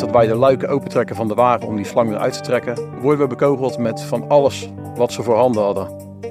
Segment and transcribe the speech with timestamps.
[0.00, 3.20] dat wij de luiken opentrekken van de wagen om die slang eruit te trekken, worden
[3.20, 5.88] we bekogeld met van alles wat ze voorhanden hadden.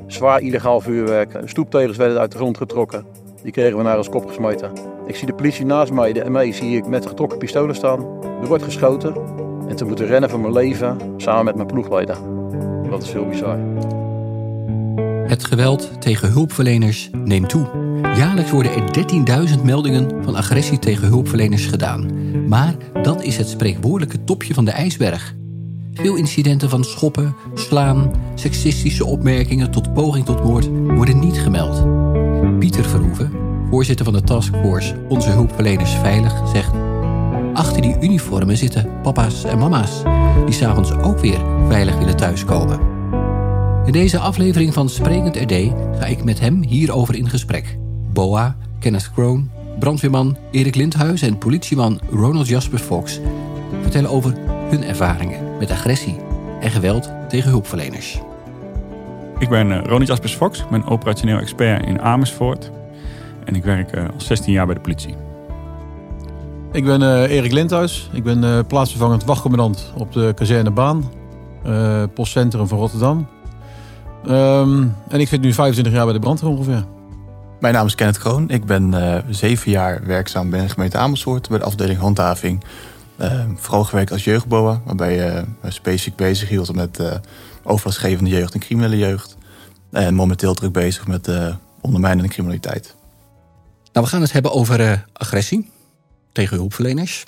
[0.08, 3.06] Zwaar illegaal vuurwerk, stoeptegels werden uit de grond getrokken.
[3.44, 4.72] Die kregen we naar ons kop gesmeten.
[5.06, 8.00] Ik zie de politie naast mij, de ME, zie ik met getrokken pistolen staan.
[8.42, 9.16] Er wordt geschoten
[9.68, 12.18] en te moeten rennen voor mijn leven samen met mijn ploegleider.
[12.90, 13.58] Dat is heel bizar.
[15.28, 17.68] Het geweld tegen hulpverleners neemt toe.
[18.16, 22.10] Jaarlijks worden er 13.000 meldingen van agressie tegen hulpverleners gedaan.
[22.48, 25.36] Maar dat is het spreekwoordelijke topje van de ijsberg.
[25.94, 31.84] Veel incidenten van schoppen, slaan, seksistische opmerkingen tot poging tot moord worden niet gemeld.
[32.60, 33.32] Pieter Verhoeven,
[33.70, 36.74] voorzitter van de taskforce Onze Hulpverleners Veilig, zegt...
[37.54, 40.02] Achter die uniformen zitten papa's en mama's...
[40.46, 42.93] die s'avonds ook weer veilig willen thuiskomen.
[43.86, 45.54] In deze aflevering van Sprekend RD
[46.00, 47.78] ga ik met hem hierover in gesprek.
[48.14, 49.50] Boa, Kenneth Kroon,
[49.80, 53.20] brandweerman Erik Lindhuis en politieman Ronald Jasper Fox
[53.82, 54.34] vertellen over
[54.70, 56.16] hun ervaringen met agressie
[56.60, 58.20] en geweld tegen hulpverleners.
[59.40, 62.72] Ik ben uh, Ronald Jaspers Fox, ik ben operationeel expert in Amersfoort.
[63.46, 65.16] En ik werk uh, al 16 jaar bij de politie.
[66.72, 68.10] Ik ben uh, Erik Lindhuis.
[68.14, 71.12] Ik ben uh, plaatsvervangend wachtcommandant op de kazernebaan.
[71.66, 73.28] Uh, postcentrum van Rotterdam.
[74.28, 76.86] Um, en ik zit nu 25 jaar bij de brandweer ongeveer.
[77.60, 78.50] Mijn naam is Kenneth Kroon.
[78.50, 78.94] Ik ben
[79.30, 81.50] zeven jaar werkzaam bij de gemeente Amersfoort...
[81.50, 82.64] bij de afdeling handhaving.
[83.56, 84.82] vooral gewerkt als jeugdboa...
[84.86, 87.00] waarbij je specifiek bezig hield met
[87.64, 89.38] overlastgevende jeugd en criminele jeugd.
[89.92, 91.30] En momenteel druk bezig met
[91.82, 92.96] ondermijnende criminaliteit.
[93.94, 95.70] Nou, we gaan het hebben over agressie
[96.32, 97.24] tegen hulpverleners.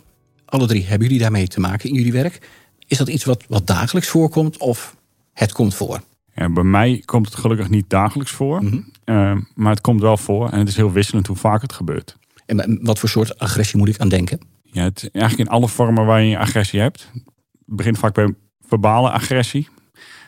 [0.46, 2.50] Alle drie hebben jullie daarmee te maken in jullie werk.
[2.88, 4.96] Is dat iets wat, wat dagelijks voorkomt of
[5.34, 6.02] het komt voor?
[6.36, 8.62] Ja, bij mij komt het gelukkig niet dagelijks voor.
[8.62, 8.86] Mm -hmm.
[9.06, 12.18] uh, maar het komt wel voor en het is heel wisselend hoe vaak het gebeurt.
[12.46, 14.40] En wat voor soort agressie moet ik aan denken?
[14.64, 17.10] Ja, het, eigenlijk in alle vormen waarin je agressie hebt.
[17.14, 19.68] Het begint vaak bij verbale agressie.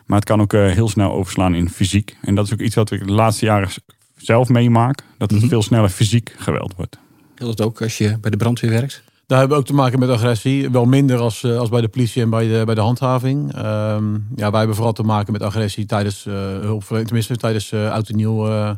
[0.06, 2.18] Maar het kan ook uh, heel snel overslaan in fysiek.
[2.22, 3.70] En dat is ook iets wat ik de laatste jaren
[4.16, 4.98] zelf meemaak.
[4.98, 5.50] Dat het mm -hmm.
[5.50, 6.98] veel sneller fysiek geweld wordt.
[7.36, 9.04] Geldt het ook als je bij de brandweer werkt?
[9.28, 10.70] Daar hebben we ook te maken met agressie.
[10.70, 13.58] Wel minder als, als bij de politie en bij de, bij de handhaving.
[13.58, 17.08] Um, ja, wij hebben vooral te maken met agressie tijdens uh, hulpverlening.
[17.08, 18.72] Tenminste, tijdens uh, oud en nieuw uh,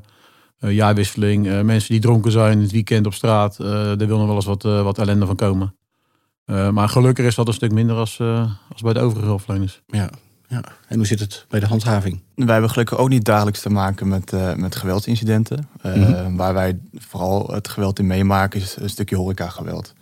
[0.60, 1.64] jaarwisseling.
[1.64, 3.58] mensen die dronken zijn het weekend op straat.
[3.58, 5.76] daar wil nog wel eens wat, wat ellende van komen.
[6.46, 8.20] maar gelukkig is dat een stuk minder als,
[8.72, 9.82] als bij de overige hulpverleners.
[9.88, 10.10] Ja.
[10.50, 10.64] Ja.
[10.88, 12.22] En hoe zit het bij de handhaving?
[12.36, 15.70] Wij hebben gelukkig ook niet dagelijks te maken met, uh, met geweldsincidenten.
[15.86, 16.38] Uh, mm -hmm.
[16.38, 19.94] Waar wij vooral het geweld in meemaken is een stukje horecageweld.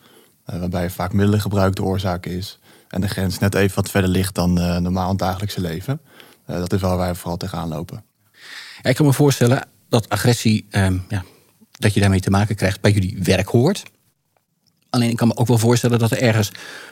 [0.49, 2.59] Uh, waarbij vaak middelengebruik de oorzaak is.
[2.89, 5.99] En de grens net even wat verder ligt dan normaal het dagelijkse leven.
[6.45, 8.03] dat is waar wij vooral tegenaan lopen.
[8.81, 11.23] Ik kan me voorstellen dat agressie, ehm, ja,
[11.71, 13.83] dat je daarmee te maken krijgt bij jullie werk hoort.
[14.89, 16.51] Alleen ik kan me ook wel voorstellen dat er ergens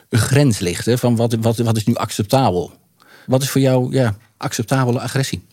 [0.09, 0.85] een grens ligt.
[0.85, 2.71] Hè, van wat, wat, wat is nu acceptabel?
[3.25, 5.45] Wat is voor jou ja, acceptabele agressie?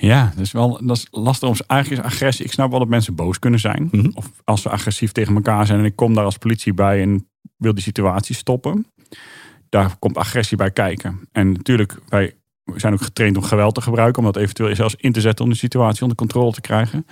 [0.00, 2.44] Ja, dat is wel dat is lastig om eigenlijk is agressie.
[2.44, 3.88] Ik snap wel dat mensen boos kunnen zijn.
[3.90, 4.10] Mm -hmm.
[4.14, 7.28] Of als ze agressief tegen elkaar zijn en ik kom daar als politie bij en
[7.56, 8.86] wil die situatie stoppen.
[9.68, 11.20] Daar komt agressie bij kijken.
[11.32, 12.34] En natuurlijk, wij
[12.76, 14.18] zijn ook getraind om geweld te gebruiken.
[14.18, 17.06] Om dat eventueel zelfs in te zetten om de situatie onder controle te krijgen.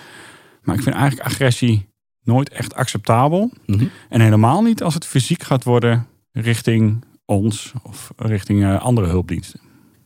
[0.63, 1.89] Maar ik vind eigenlijk agressie
[2.23, 3.51] nooit echt acceptabel.
[3.67, 3.91] Mm -hmm.
[4.09, 9.61] En helemaal niet als het fysiek gaat worden richting ons of richting uh, andere hulpdiensten.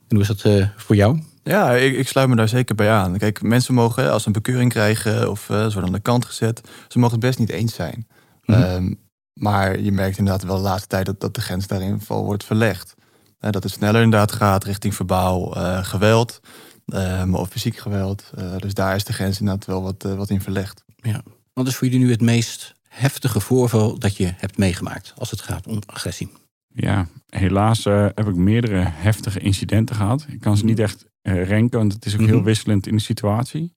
[0.08, 1.20] En hoe is dat uh, voor jou?
[1.42, 3.18] Ja, ik, ik, sluit me daar zeker bij aan.
[3.18, 6.24] Kijk, mensen mogen, als ze een bekeuring krijgen of uh, ze worden aan de kant
[6.24, 8.06] gezet, ze mogen het best niet eens zijn.
[8.44, 8.64] Mm -hmm.
[8.64, 9.00] um,
[9.32, 12.44] maar je merkt inderdaad wel de laatste tijd dat, dat de grens daarin val wordt
[12.44, 12.94] verlegd.
[13.40, 16.40] Uh, dat het sneller inderdaad gaat richting verbaal uh, geweld
[16.86, 18.30] um, of fysiek geweld.
[18.58, 20.84] dus daar is de grens inderdaad wel wat, wat in verlegd.
[20.96, 21.22] Ja.
[21.52, 25.40] Wat is voor jullie nu het meest heftige voorval dat je hebt meegemaakt als het
[25.40, 26.32] gaat om agressie?
[26.72, 30.26] Ja, helaas uh, heb ik meerdere heftige incidenten gehad.
[30.28, 32.34] Ik kan ze niet echt uh, renken, want het is ook mm -hmm.
[32.34, 33.74] heel wisselend in de situatie.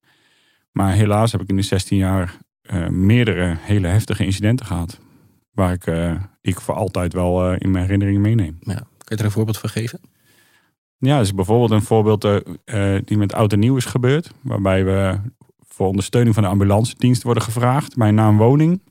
[0.71, 4.99] Maar helaas heb ik in de 16 jaar uh, meerdere hele heftige incidenten gehad.
[5.51, 5.85] Waar ik,
[6.41, 8.57] die ik voor altijd wel in mijn herinneringen meeneem.
[8.59, 8.73] Ja.
[8.73, 9.99] Kun je er een voorbeeld van geven?
[10.97, 12.21] Ja, dus bijvoorbeeld een voorbeeld
[13.05, 14.31] die met oud en nieuw is gebeurd.
[14.41, 15.19] Waarbij we
[15.67, 18.81] voor ondersteuning van de ambulance dienst worden gevraagd bij een naam woning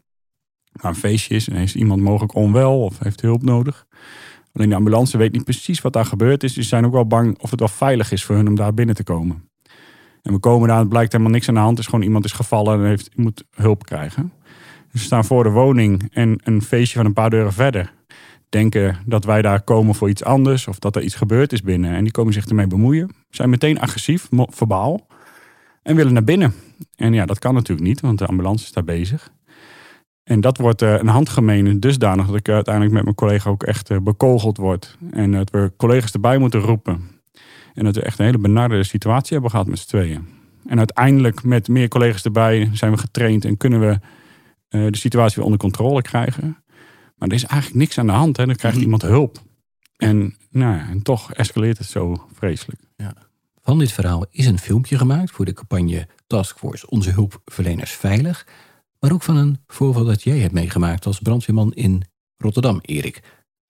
[0.72, 3.86] naar een feestje is en is iemand mogelijk onwel of heeft hulp nodig.
[4.52, 6.52] Alleen de ambulance weet niet precies wat daar gebeurd is.
[6.52, 8.74] Dus ze zijn ook wel bang of het wel veilig is voor hun om daar
[8.74, 9.48] binnen te komen.
[10.22, 11.78] En we komen daar, het blijkt helemaal niks aan de hand.
[11.78, 14.32] Is gewoon iemand is gevallen en heeft, moet hulp krijgen.
[14.92, 17.92] Dus we staan voor de woning en een feestje van een paar deuren verder.
[18.48, 21.94] Denken dat wij daar komen voor iets anders of dat er iets gebeurd is binnen.
[21.94, 23.10] En die komen zich ermee bemoeien.
[23.30, 25.06] Zijn meteen agressief, verbaal.
[25.82, 26.54] En willen naar binnen.
[26.96, 29.32] En ja, dat kan natuurlijk niet, want de ambulance is daar bezig.
[30.24, 33.90] En dat wordt uh, een handgemeen dusdanig dat ik uiteindelijk met mijn collega ook echt
[33.90, 34.98] uh, bekogeld word.
[35.10, 37.10] En dat we collega's erbij moeten roepen.
[37.74, 40.28] En dat we echt een hele benarde situatie hebben gehad met z'n tweeën.
[40.66, 43.98] En uiteindelijk met meer collega's erbij zijn we getraind en kunnen we
[44.70, 46.56] uh, de situatie weer onder controle krijgen.
[47.16, 48.36] Maar er is eigenlijk niks aan de hand.
[48.36, 48.46] Hè.
[48.46, 48.84] Dan krijgt Mhm.
[48.84, 49.38] iemand hulp.
[49.96, 52.80] En, nou, ja, en toch escaleert het zo vreselijk.
[53.62, 58.46] Van dit verhaal is een filmpje gemaakt voor de campagne Taskforce Onze Hulpverleners Veilig.
[59.02, 62.02] Maar ook van een voorval dat jij hebt meegemaakt als brandweerman in
[62.36, 63.20] Rotterdam, Erik.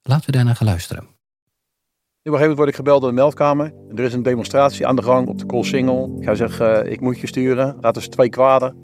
[0.02, 1.02] Laten we daarna gaan luisteren.
[1.02, 3.74] Op een gegeven moment word ik gebeld door de meldkamer.
[3.94, 6.16] Er is een demonstratie aan de gang op de Koolsingel.
[6.18, 7.76] Ik ga zeggen, eh, ik moet je sturen.
[7.80, 8.76] Laat dus twee kwaden.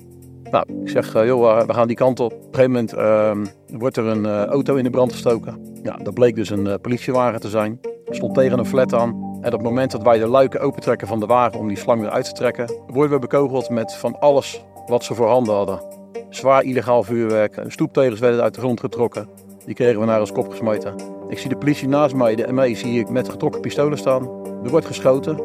[0.50, 2.32] Nou, ik zeg, eh, joh, eh, we gaan die kant op.
[2.32, 3.46] Op een gegeven moment ehm,
[3.78, 5.80] wordt er een auto in de brand gestoken.
[5.82, 7.80] Ja, dat bleek dus een politiewagen te zijn.
[8.08, 9.10] Stond tegen een flat aan.
[9.40, 12.00] En op het moment dat wij de luiken opentrekken van de wagen om die slang
[12.00, 15.97] weer uit te trekken, worden we bekogeld met van alles wat ze voorhanden hadden.
[16.30, 19.28] Zwaar illegaal vuurwerk, stoeptegels werden uit de grond getrokken.
[19.64, 20.94] Die kregen we naar ons kop gesmeten.
[21.28, 24.22] Ik zie de politie naast mij, de ME, zie ik met getrokken pistolen staan.
[24.64, 25.40] Er wordt geschoten.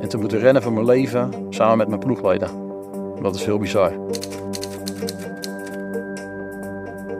[0.00, 2.48] En te moeten rennen voor mijn leven, samen met mijn ploegleden.
[3.22, 3.92] Dat is heel bizar.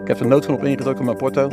[0.03, 1.49] Ik heb de noodknop ingedrukt op mijn porto.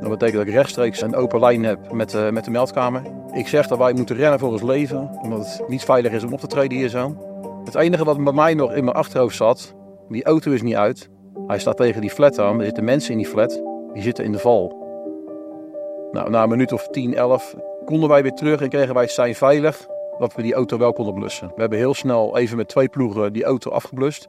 [0.00, 3.02] Dat betekent dat ik rechtstreeks een open lijn heb met, eh, met de meldkamer.
[3.32, 6.32] Ik zeg dat wij moeten rennen voor ons leven, omdat het niet veilig is om
[6.32, 7.16] op te treden hier zo.
[7.64, 9.74] Het enige wat bij mij nog in mijn achterhoofd zat,
[10.12, 11.10] die auto is niet uit.
[11.46, 13.62] Hij staat tegen die flat aan, er zitten mensen in die flat,
[13.92, 14.78] die zitten in de val.
[16.12, 17.54] Nou, na een minuut of 10, 11
[17.84, 19.86] konden wij weer terug en kregen wij zijn veilig
[20.18, 21.52] dat we die auto wel konden blussen.
[21.54, 24.28] We hebben heel snel even met twee ploegen die auto afgeblust.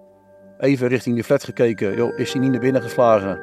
[0.57, 3.39] Even richting die flat gekeken, joh, is hij niet naar binnen geslagen?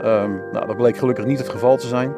[0.00, 2.14] Ehm, nou, dat bleek gelukkig niet het geval te zijn.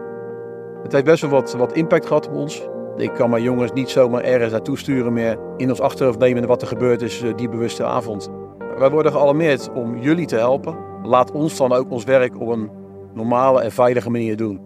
[0.83, 2.69] Het heeft best wel wat, wat impact gehad op ons.
[2.97, 6.63] Ik kan mijn jongens niet zomaar ergens naartoe sturen meer in ons achterhoofd nemen wat
[6.63, 8.31] er gebeurd is eh, die bewuste avond.
[8.79, 10.77] Wij worden gealarmeerd om jullie te helpen.
[11.03, 12.71] Laat ons dan ook ons werk op een
[13.15, 14.61] normale en veilige manier doen.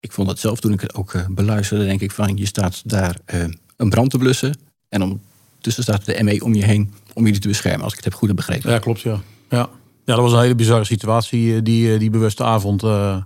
[0.00, 2.88] Ik vond het zelf toen ik het ook eh, beluisterde, denk ik van je staat
[2.90, 3.44] daar eh,
[3.76, 4.58] een brand te blussen.
[4.88, 8.04] En ondertussen staat de ME om je heen om jullie te beschermen, als ik het
[8.04, 8.70] heb goed heb begrepen.
[8.70, 9.18] Ja, klopt, ja.
[9.48, 9.68] ja.
[10.06, 12.82] Ja, dat was een hele bizarre situatie, eh, die, die bewuste avond.
[12.82, 13.22] eh.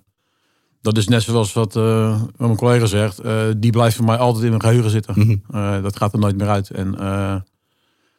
[0.81, 3.19] dat is net zoals wat, eh, wat mijn collega zegt.
[3.19, 5.15] eh, die blijft voor mij altijd in mijn geheugen zitten.
[5.19, 5.57] Mhm.
[5.57, 6.71] Eh, dat gaat er nooit meer uit.
[6.71, 7.37] En eh,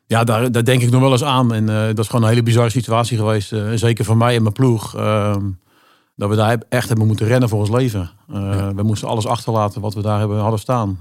[0.09, 1.53] ja, daar, daar denk ik nog wel eens aan.
[1.53, 3.53] En eh, dat is gewoon een hele bizarre situatie geweest.
[3.53, 4.95] eh, zeker voor mij en mijn ploeg.
[4.95, 5.49] ehm,
[6.15, 8.11] dat we daar echt hebben moeten rennen voor ons leven.
[8.29, 10.99] Eh, We moesten alles achterlaten wat we daar hebben, hadden staan.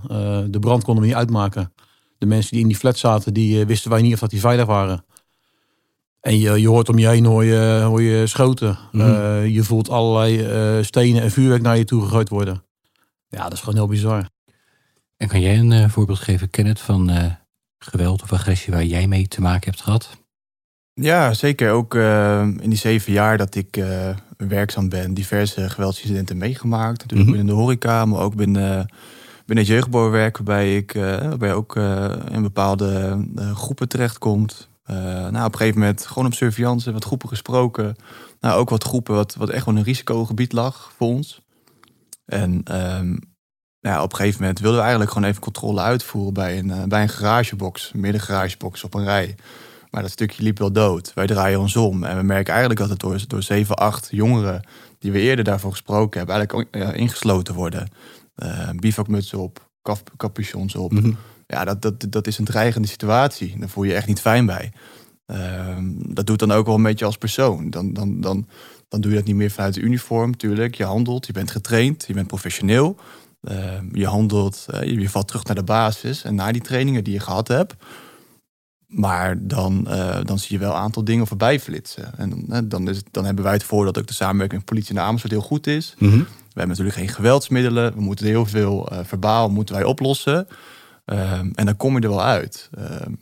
[0.50, 1.72] De brand konden we niet uitmaken.
[2.18, 4.66] De mensen die in die flat zaten, die wisten wij niet of dat die veilig
[4.66, 5.04] waren.
[6.20, 8.78] En je, je hoort om je heen hoor je, hoor je schoten.
[8.92, 9.44] Mhm.
[9.44, 12.62] Je voelt allerlei stenen en vuurwerk naar je toe gegooid worden.
[13.28, 14.28] Ja, dat is gewoon heel bizar.
[15.16, 17.10] En kan jij een voorbeeld geven, Kenneth, van
[17.78, 20.16] geweld of agressie waar jij mee te maken hebt gehad?
[20.94, 21.70] Ja, zeker.
[21.70, 27.00] Ook eh, in die zeven jaar dat ik eh, werkzaam ben, diverse geweldsincidenten meegemaakt.
[27.00, 27.36] Natuurlijk Mhm.
[27.38, 28.90] binnen de horeca, maar ook binnen,
[29.46, 31.76] binnen het jeugdbouwwerk, waarbij ik eh, waarbij ook
[32.30, 33.18] in bepaalde
[33.54, 34.68] groepen terechtkomt.
[34.86, 37.96] Nou, op een gegeven moment gewoon op surveillance, wat groepen gesproken.
[38.40, 41.40] Nou, ook wat groepen wat, wat echt wel een risicogebied lag voor ons.
[42.24, 43.16] En ehm,
[43.80, 46.82] ja, op een gegeven moment wilden we eigenlijk gewoon even controle uitvoeren bij een, eh,
[46.84, 49.34] bij een garagebox, een middengaragebox op een rij.
[49.90, 51.12] Maar dat stukje liep wel dood.
[51.14, 52.04] Wij draaien ons om.
[52.04, 54.68] En we merken eigenlijk dat het door, door 7, 8 jongeren
[54.98, 57.88] die we eerder daarvoor gesproken hebben, eigenlijk ja, ingesloten worden.
[58.36, 60.92] Uh, bivakmutsen op, kap, capuchons op.
[60.92, 61.12] Mhm.
[61.46, 63.58] Ja, dat, dat, dat is een dreigende situatie.
[63.58, 64.72] Daar voel je je echt niet fijn bij.
[65.26, 67.70] Ehm, dat doet dan ook wel een beetje als persoon.
[67.70, 68.48] Dan, dan, dan,
[68.88, 70.74] dan doe je dat niet meer vanuit de uniform, natuurlijk.
[70.74, 72.96] Je handelt, je bent getraind, je bent professioneel.
[73.40, 77.12] Ehm, je handelt, eh, je, valt terug naar de basis en naar die trainingen die
[77.12, 77.74] je gehad hebt.
[78.86, 82.18] Maar dan, eh, dan zie je wel een aantal dingen voorbij flitsen.
[82.18, 84.70] En dan, eh, dan, is dan hebben wij het voor dat ook de samenwerking met
[84.70, 85.94] politie en Amersfoort heel goed is.
[85.98, 86.18] Mhm.
[86.18, 87.94] We hebben natuurlijk geen geweldsmiddelen.
[87.94, 90.48] We moeten heel veel verbaal moeten wij oplossen.
[91.04, 92.68] Ehm, en dan kom je er wel uit.
[92.74, 93.12] Ehm,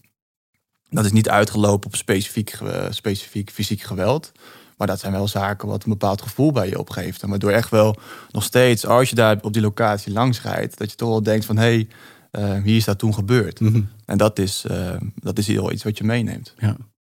[0.89, 2.59] dat is niet uitgelopen op specifiek,
[2.91, 4.33] specifiek fysiek geweld.
[4.77, 7.23] Maar dat zijn wel zaken wat een bepaald gevoel bij je opgeeft.
[7.23, 7.97] En waardoor echt wel
[8.31, 11.45] nog steeds, als je daar op die locatie langs rijdt, dat je toch wel denkt
[11.45, 11.89] van hé, hey,
[12.31, 13.61] eh, hier is dat toen gebeurd.
[13.61, 13.81] Mhm.
[14.05, 16.55] En dat is, eh, dat is heel iets wat je meeneemt.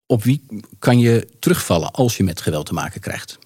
[0.05, 0.46] Op wie
[0.79, 3.39] kan je terugvallen als je met geweld te maken krijgt?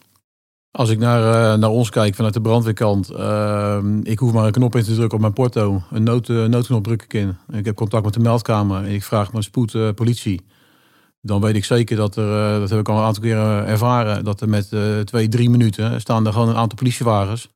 [0.77, 4.51] Als ik naar, eh, naar ons kijk vanuit de brandweerkant, ehm, ik hoef maar een
[4.51, 5.81] knop in te drukken op mijn porto.
[5.91, 7.37] Een nood, eh, noodknop druk ik in.
[7.51, 10.45] Ik heb contact met de meldkamer en ik vraag mijn spoed eh, politie.
[11.21, 14.23] Dan weet ik zeker dat er, eh, dat heb ik al een aantal keren ervaren,
[14.23, 17.49] dat er met eh, twee, drie minuten staan er gewoon een aantal politiewagens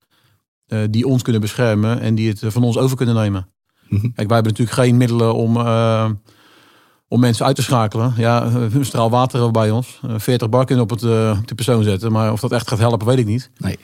[0.67, 3.47] eh, die ons kunnen beschermen en die het van ons over kunnen nemen.
[3.87, 4.01] Mhm.
[4.01, 5.57] Kijk, wij hebben natuurlijk geen middelen om,
[7.07, 8.13] om mensen uit te schakelen.
[8.17, 9.99] Ja, een straal water hebben bij ons.
[10.07, 11.03] Eh, 40 bar kunnen op, het,
[11.39, 12.11] op de persoon zetten.
[12.11, 13.51] Maar of dat echt gaat helpen, weet ik niet.
[13.57, 13.79] Nee.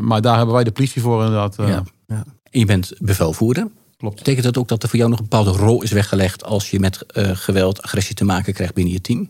[0.00, 1.56] Maar daar hebben wij de politie voor inderdaad.
[1.56, 1.82] Ja.
[2.06, 2.24] ja.
[2.50, 3.68] En je bent bevelvoerder.
[4.04, 4.18] Klopt.
[4.18, 6.80] Betekent dat ook dat er voor jou nog een bepaalde rol is weggelegd als je
[6.80, 9.28] met eh, geweld, agressie te maken krijgt binnen je team?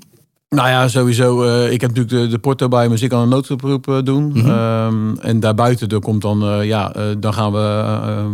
[0.49, 1.43] Nou ja, sowieso.
[1.43, 4.29] eh, ik heb natuurlijk de, de porto bij me, ik kan een noodoproep eh, doen.
[4.29, 4.51] Mhm.
[4.51, 6.89] Ehm, en daarbuiten er komt dan, ja,
[7.19, 7.59] dan gaan we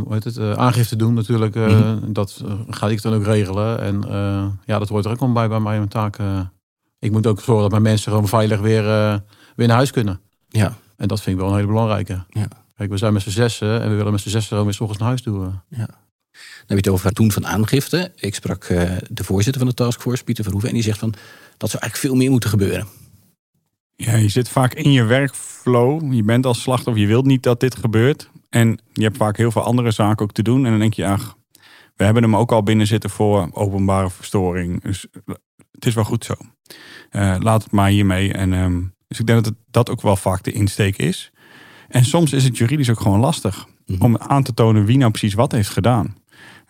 [0.04, 1.54] hoe heet het, aangifte doen natuurlijk.
[1.54, 2.12] Mhm.
[2.12, 3.80] Dat ga ik dan ook regelen.
[3.80, 4.04] En
[4.64, 6.18] ja, dat hoort er ook al bij bij mij mijn taak.
[6.99, 8.82] ik moet ook zorgen dat mijn mensen gewoon veilig weer,
[9.56, 10.20] weer naar huis kunnen.
[10.49, 10.76] Ja.
[10.97, 12.25] En dat vind ik wel een hele belangrijke.
[12.28, 12.49] Ja.
[12.76, 14.80] Kijk, we zijn met z'n zessen en we willen met z'n zessen gewoon weer 's
[14.80, 15.44] ochtends naar huis toe.
[15.68, 15.85] eh.
[16.70, 18.12] Dan heb je het over het doen van aangifte.
[18.16, 21.14] Ik sprak eh, de voorzitter van de taskforce, Pieter Verhoeven, en die zegt van
[21.56, 22.86] dat zou eigenlijk veel meer moeten gebeuren.
[23.96, 26.12] Ja, je zit vaak in je workflow.
[26.12, 28.30] Je bent als slachtoffer, je wilt niet dat dit gebeurt.
[28.50, 30.64] En je hebt vaak heel veel andere zaken ook te doen.
[30.64, 31.36] En dan denk je, ach,
[31.96, 34.82] we hebben hem ook al binnen zitten voor openbare verstoring.
[34.82, 35.06] Dus
[35.72, 36.34] het is wel goed zo.
[37.10, 38.32] Eh, laat het maar hiermee.
[38.32, 41.30] En, ehm, dus ik denk dat het, dat ook wel vaak de insteek is.
[41.88, 44.02] En soms is het juridisch ook gewoon lastig Mhm.
[44.04, 46.16] om aan te tonen wie nou precies wat heeft gedaan.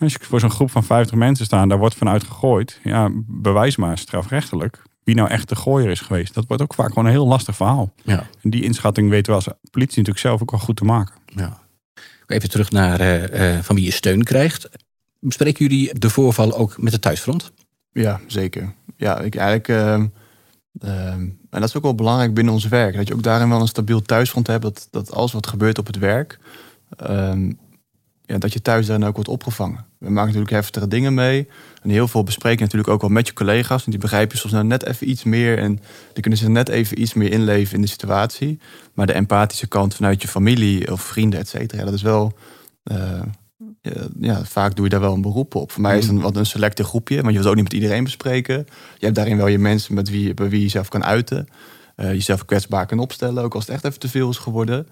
[0.00, 2.80] Als je voor zo'n groep van 50 mensen staan, daar wordt vanuit gegooid.
[2.85, 6.35] Ja, bewijs maar strafrechtelijk wie nou echt de gooier is geweest.
[6.35, 7.92] Dat wordt ook vaak gewoon een heel lastig verhaal.
[8.04, 8.26] Ja.
[8.42, 11.14] En die inschatting weten we als politie natuurlijk zelf ook wel goed te maken.
[11.26, 11.61] Ja.
[12.26, 14.69] Even terug naar eh, eh, van wie je steun krijgt.
[15.21, 17.52] Bespreken jullie de voorval ook met de thuisfront?
[17.92, 18.75] Ja, zeker.
[18.97, 19.69] Ja, ik eigenlijk.
[19.69, 20.07] ehm,
[20.80, 22.97] ehm, en dat is ook wel belangrijk binnen ons werk.
[22.97, 24.62] Dat je ook daarin wel een stabiel thuisfront hebt.
[24.62, 26.38] Dat, dat alles wat gebeurt op het werk.
[26.97, 27.52] ehm,
[28.31, 29.85] ja, dat je thuis daarin ook wordt opgevangen.
[29.99, 31.49] We maken natuurlijk heftige dingen mee.
[31.83, 33.85] En heel veel bespreek je natuurlijk ook wel met je collega's.
[33.85, 35.59] En die begrijpen soms nou net even iets meer.
[35.59, 35.81] En
[36.13, 38.59] die kunnen zich net even iets meer inleven in de situatie.
[38.95, 41.85] Maar de empathische kant vanuit je familie of vrienden, et cetera.
[41.85, 42.33] Dat is wel.
[42.83, 43.23] eh,
[43.83, 45.73] ja, ja, vaak doe je daar wel een beroep op.
[45.73, 47.73] Voor mij is het een, wat een selecte groepje, want je wilt ook niet met
[47.73, 48.67] iedereen bespreken.
[48.99, 51.49] Je hebt daarin wel je mensen met wie, bij wie je jezelf kan uiten.
[52.01, 54.87] eh, jezelf kwetsbaar kan opstellen, ook als het echt even te veel is geworden.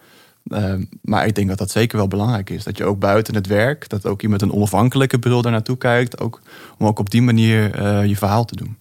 [0.49, 2.65] Ehm, maar ik denk dat dat zeker wel belangrijk is.
[2.65, 6.21] Dat je ook buiten het werk, dat ook iemand een onafhankelijke bril daar naartoe kijkt.
[6.21, 6.41] Ook,
[6.79, 8.77] om ook op die manier eh, je verhaal te doen.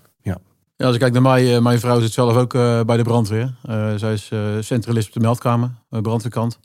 [0.80, 3.04] Ja, als ik kijk naar mij, eh, mijn vrouw zit zelf ook eh, bij de
[3.04, 3.54] brandweer.
[3.64, 6.60] Eh, zij is eh, centralist op de meldkamer, uh, brandweerkant.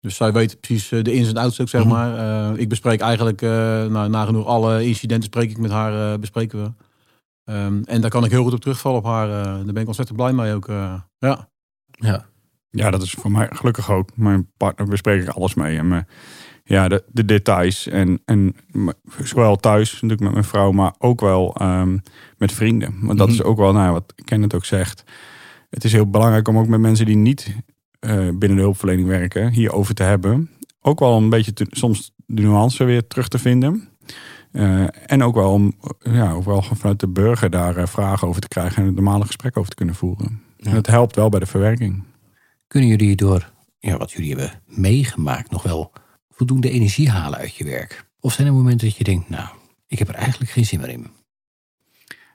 [0.00, 1.90] Dus zij weet precies de ins en outs ook, zeg Mhm.
[1.90, 2.18] maar.
[2.52, 3.50] Eh, ik bespreek eigenlijk, eh
[3.86, 6.70] nou, nagenoeg alle incidenten spreek ik met haar, eh, bespreken we.
[7.44, 9.28] Ehm, en daar kan ik heel goed op terugvallen op haar.
[9.28, 10.68] eh, daar ben ik ontzettend blij mee ook.
[10.68, 10.94] eh.
[11.18, 11.48] ja.
[11.90, 12.24] Ja.
[12.70, 14.16] Ja, dat is voor mij gelukkig ook.
[14.16, 15.78] Mijn partner bespreek ik alles mee.
[15.78, 16.06] En
[16.64, 17.86] ja, de, de details.
[17.88, 18.56] En, en
[19.22, 21.98] zowel thuis natuurlijk met mijn vrouw, maar ook wel ehm,
[22.38, 22.94] met vrienden.
[23.00, 23.36] Want dat Mhm.
[23.36, 25.04] is ook wel, nou, wat Kenneth ook zegt.
[25.70, 27.56] Het is heel belangrijk om ook met mensen die niet
[28.00, 30.50] eh, binnen de hulpverlening werken, hierover te hebben.
[30.80, 33.88] Ook wel een beetje te- soms de nuance weer terug te vinden.
[34.52, 38.40] Eh, en ook wel om ja, ook wel vanuit de burger daar eh, vragen over
[38.40, 40.40] te krijgen en een normale gesprek over te kunnen voeren.
[40.56, 40.70] Ja.
[40.70, 42.02] En het helpt wel bij de verwerking.
[42.70, 45.92] Kunnen jullie door ja, wat jullie hebben meegemaakt nog wel
[46.30, 48.04] voldoende energie halen uit je werk?
[48.20, 49.48] Of zijn er momenten dat je denkt, nou,
[49.86, 51.06] ik heb er eigenlijk geen zin meer in?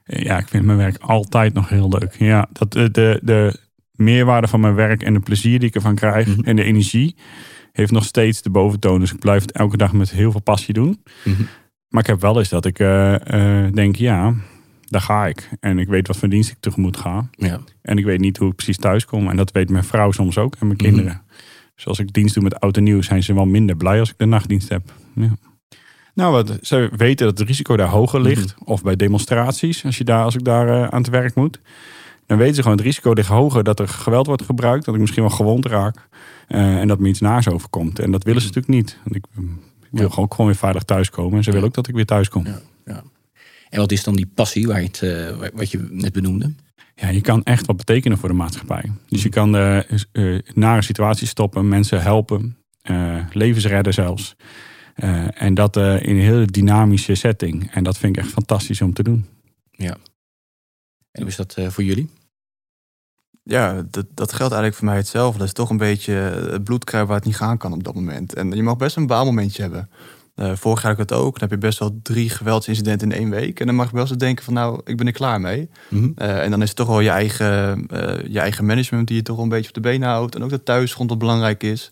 [0.04, 2.14] Ja, ik vind mijn werk altijd nog heel leuk.
[2.18, 3.60] Ja, dat de, de, de
[3.92, 6.40] meerwaarde van mijn werk en de plezier die ik ervan krijg Mhm.
[6.40, 7.16] en de energie
[7.72, 9.00] heeft nog steeds de boventoon.
[9.00, 11.02] Dus ik blijf het elke dag met heel veel passie doen.
[11.24, 11.42] Mhm.
[11.88, 14.34] Maar ik heb wel eens dat ik eh, eh, denk, ja,
[14.86, 15.48] daar ga ik.
[15.60, 17.28] En ik weet wat voor dienst ik tegemoet ga.
[17.30, 17.60] Ja.
[17.82, 19.28] En ik weet niet hoe ik precies thuis kom.
[19.28, 20.88] En dat weet mijn vrouw soms ook en mijn Mhm.
[20.88, 21.22] kinderen.
[21.74, 24.10] Dus als ik dienst doe met oud en nieuw, zijn ze wel minder blij als
[24.10, 24.92] ik de nachtdienst heb.
[25.14, 25.36] Ja.
[26.14, 28.54] Nou, wat, ze weten dat het risico daar hoger ligt.
[28.64, 31.60] Of bij demonstraties, als, je daar, als ik daar eh, aan het werk moet.
[32.26, 34.84] Dan weten ze gewoon het risico ligt hoger dat er geweld wordt gebruikt.
[34.84, 36.08] Dat ik misschien wel gewond raak.
[36.48, 37.98] eh, en dat me iets naars overkomt.
[37.98, 38.98] En dat willen ze natuurlijk niet.
[39.04, 39.24] Want ik,
[39.82, 40.08] ik wil Ja.
[40.12, 41.36] gewoon, gewoon weer veilig thuiskomen.
[41.36, 42.46] En ze willen ook dat ik weer thuis kom.
[42.84, 43.02] Ja.
[43.68, 43.72] Ja.
[43.72, 46.52] En wat is dan die passie waar je het, eh, wa- wat je net benoemde?
[46.94, 48.92] Ja, je kan echt wat betekenen voor de maatschappij.
[49.08, 54.36] Dus je kan de eh, nare situaties stoppen, mensen helpen, eh, levens redden zelfs.
[54.94, 57.70] Eh, en dat eh, in een hele dynamische setting.
[57.72, 59.26] En dat vind ik echt fantastisch om te doen.
[61.10, 62.10] En hoe is dat eh, voor jullie?
[63.42, 65.38] Ja, dat, dat geldt eigenlijk voor mij hetzelfde.
[65.38, 66.12] Dat is toch een beetje
[66.50, 68.34] het bloedkruip waar het niet gaan kan op dat moment.
[68.34, 69.90] En je mag best een baalmomentje hebben.
[70.36, 71.38] Eh vorig jaar had ik het ook.
[71.38, 73.60] Dan heb je best wel drie geweldsincidenten in één week.
[73.60, 75.68] En dan mag je wel eens denken van nou, ik ben er klaar mee.
[75.88, 76.10] Mhm.
[76.14, 79.22] Eh, en dan is het toch wel je eigen, eh, je eigen management die je
[79.22, 80.34] toch een beetje op de benen houdt.
[80.34, 81.90] En ook dat thuisgrond wat belangrijk is.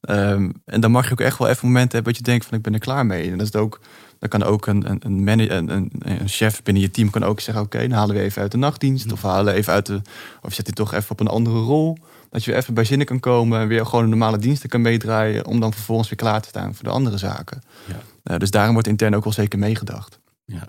[0.00, 2.56] Ehm, en dan mag je ook echt wel even momenten hebben dat je denkt van
[2.56, 3.30] ik ben er klaar mee.
[3.30, 3.80] En dat is ook,
[4.18, 7.40] dan kan ook een, een, een, mana- een, een, chef binnen je team kan ook
[7.40, 9.12] zeggen, oké, dan halen we even uit de nachtdienst.
[9.12, 10.00] Of we halen even uit de,
[10.42, 11.98] of zet je toch even op een andere rol.
[12.32, 14.80] Dat je weer even bij zinnen kan komen en weer gewoon een normale diensten kan
[14.80, 15.46] meedraaien.
[15.46, 17.62] Om dan vervolgens weer klaar te staan voor de andere zaken.
[17.88, 18.00] Ja.
[18.22, 20.18] Eh, dus daarom wordt intern ook wel zeker meegedacht.
[20.44, 20.66] Ja.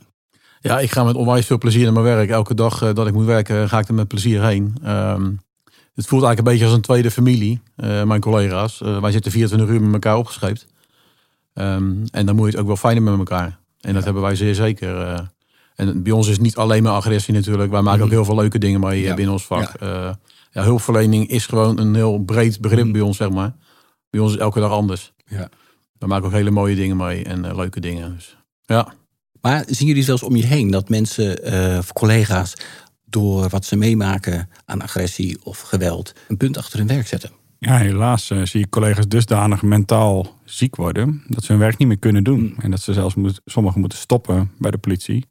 [0.60, 2.30] Ja, ik ga met onwijs veel plezier naar mijn werk.
[2.30, 4.76] Elke dag eh, dat ik moet werken, ga ik er met plezier heen.
[4.84, 5.32] Ehm,
[5.96, 8.80] het voelt eigenlijk een beetje als een tweede familie, eh, mijn collega's.
[8.80, 10.66] Wij zitten 24 uur met elkaar opgescheept.
[11.54, 13.58] Ehm, en dan moet je het ook wel fijner met elkaar.
[13.82, 15.28] En dat hebben wij zeer zeker.
[15.76, 17.72] en bij ons is het niet alleen maar agressie natuurlijk.
[17.72, 19.14] Wij maken ook heel veel leuke dingen mee eh, Ja.
[19.14, 19.72] binnen ons vak.
[19.80, 20.20] Ja.
[20.54, 23.56] Ja, hulpverlening is gewoon een heel breed begrip bij ons, zeg maar.
[24.10, 25.14] Bij ons is elke dag anders.
[25.26, 25.50] Ja.
[25.98, 28.16] We maken ook hele mooie dingen mee en eh, leuke dingen.
[28.16, 28.94] Dus, ja.
[29.42, 32.54] Maar zien jullie zelfs om je heen dat mensen eh, of collega's
[33.06, 37.32] door wat ze meemaken aan agressie of geweld een punt achter hun werk zetten?
[37.60, 41.88] Ja, helaas eh, zie ik collega's dusdanig mentaal ziek worden dat ze hun werk niet
[41.88, 42.40] meer kunnen doen.
[42.40, 42.56] Mm.
[42.60, 45.26] En dat ze zelfs moet, sommigen moeten stoppen bij de politie.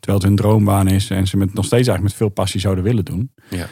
[0.00, 2.84] Terwijl het hun droombaan is en ze het nog steeds eigenlijk met veel passie zouden
[2.84, 3.32] willen doen.
[3.50, 3.66] Ja.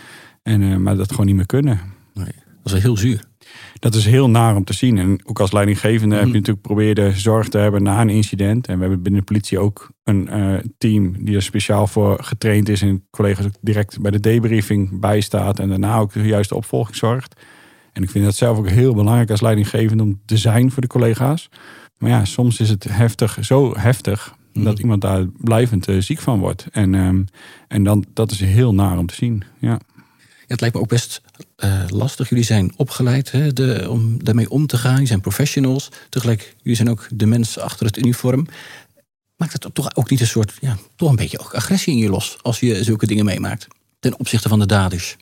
[0.44, 1.80] En, eh, maar dat gewoon niet meer kunnen.
[2.14, 3.24] Nee, dat is wel heel zuur.
[3.78, 4.98] Dat is heel naar om te zien.
[4.98, 8.66] En ook als leidinggevende heb je natuurlijk probeerde zorg te hebben na een incident.
[8.66, 12.68] En we hebben binnen de politie ook een eh, team die er speciaal voor getraind
[12.68, 12.82] is.
[12.82, 15.58] En collega's ook direct bij de debriefing bijstaat.
[15.58, 17.40] En daarna ook de juiste opvolging zorgt.
[17.92, 20.88] En ik vind dat zelf ook heel belangrijk als leidinggevende om te zijn voor de
[20.88, 21.48] collega's.
[21.98, 26.38] Maar ja, soms is het heftig, zo heftig dat iemand daar blijvend eh, ziek van
[26.38, 26.66] wordt.
[26.72, 27.22] En, ehm,
[27.68, 29.44] en dan, dat is heel naar om te zien.
[29.58, 29.80] Ja.
[30.46, 31.20] Ja, het lijkt me ook best
[31.56, 32.28] eh, lastig.
[32.28, 34.92] Jullie zijn opgeleid hè, de, om daarmee om te gaan.
[34.92, 35.88] Jullie zijn professionals.
[36.08, 38.46] Tegelijk, jullie zijn ook de mens achter het uniform.
[39.36, 42.08] Maakt het toch ook niet een soort, ja, toch een beetje ook agressie in je
[42.08, 43.66] los als je zulke dingen meemaakt?
[44.00, 45.16] Ten opzichte van de daders.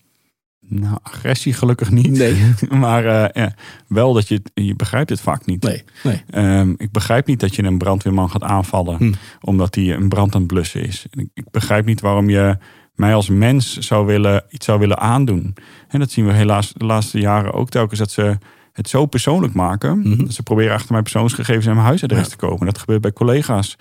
[0.68, 2.10] Nou, agressie gelukkig niet.
[2.10, 2.52] Nee.
[2.84, 3.54] maar eh, ja,
[3.86, 5.62] wel dat je, je begrijpt het vaak niet.
[5.62, 6.22] Nee, nee.
[6.30, 9.12] Ehm, ik begrijp niet dat je een brandweerman gaat aanvallen Hm.
[9.40, 11.06] omdat hij een brand aan het blussen is.
[11.34, 12.56] Ik begrijp niet waarom je
[12.94, 15.54] mij als mens zou willen, iets zou willen aandoen.
[15.88, 18.38] En dat zien we helaas de laatste jaren ook telkens dat ze
[18.72, 19.98] het zo persoonlijk maken.
[19.98, 20.16] Mhm.
[20.24, 22.28] Dat ze proberen achter mijn persoonsgegevens en mijn huisadres Ja.
[22.28, 22.66] te komen.
[22.66, 23.76] Dat gebeurt bij collega's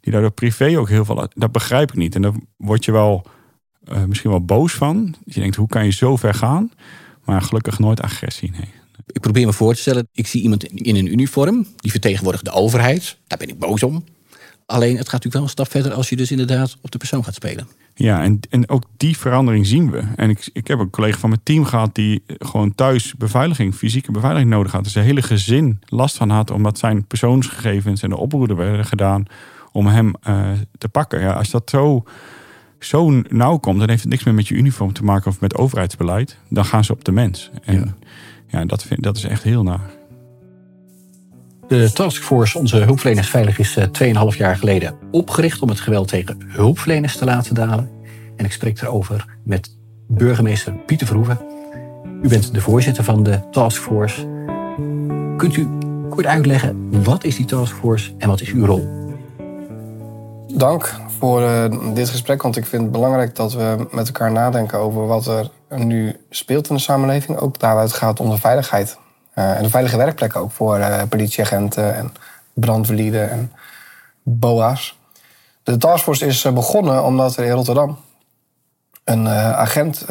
[0.00, 1.28] die daardoor privé ook heel veel.
[1.34, 2.14] Dat begrijp ik niet.
[2.14, 3.26] En daar word je wel
[3.84, 5.14] eh, misschien wel boos van.
[5.24, 6.70] Je denkt, hoe kan je zo ver gaan?
[7.24, 8.50] Maar gelukkig nooit agressie.
[8.50, 8.68] Nee.
[9.06, 12.50] Ik probeer me voor te stellen, ik zie iemand in een uniform, die vertegenwoordigt de
[12.50, 13.18] overheid.
[13.26, 14.04] Daar ben ik boos om.
[14.66, 17.24] Alleen, het gaat natuurlijk wel een stap verder als je dus inderdaad op de persoon
[17.24, 17.68] gaat spelen.
[17.94, 20.02] Ja, en, en ook die verandering zien we.
[20.16, 24.12] En ik, ik heb een collega van mijn team gehad die gewoon thuis beveiliging, fysieke
[24.12, 24.84] beveiliging nodig had.
[24.84, 29.24] Dus zijn hele gezin last van had, omdat zijn persoonsgegevens en de oproeden werden gedaan
[29.72, 31.20] om hem eh, te pakken.
[31.20, 32.04] Ja, als dat zo,
[32.78, 35.56] zo nauw komt, dan heeft het niks meer met je uniform te maken of met
[35.56, 36.38] overheidsbeleid.
[36.48, 37.50] Dan gaan ze op de mens.
[37.62, 37.96] En
[38.48, 39.90] ja, dat, vind, dat is echt heel naar.
[41.68, 46.38] De taskforce Onze Hulpverleners Veilig is eh, 2,5 jaar geleden opgericht om het geweld tegen
[46.46, 47.90] hulpverleners te laten dalen.
[48.36, 49.76] En ik spreek erover met
[50.08, 51.38] burgemeester Pieter Verhoeven.
[52.22, 54.26] U bent de voorzitter van de taskforce.
[55.36, 55.68] Kunt u
[56.10, 58.88] kort uitleggen wat is die taskforce en wat is uw rol?
[60.46, 64.78] Dank voor eh, dit gesprek, want ik vind het belangrijk dat we met elkaar nadenken
[64.78, 67.38] over wat er nu speelt in de samenleving.
[67.38, 68.98] Ook daaruit gaat onze veiligheid.
[69.34, 72.12] Eh, en de veilige werkplekken ook voor eh, politieagenten en
[72.52, 73.52] brandweerlieden en
[74.22, 74.98] BOA's.
[75.62, 77.98] De taskforce is eh, begonnen omdat er in Rotterdam
[79.04, 80.04] een agent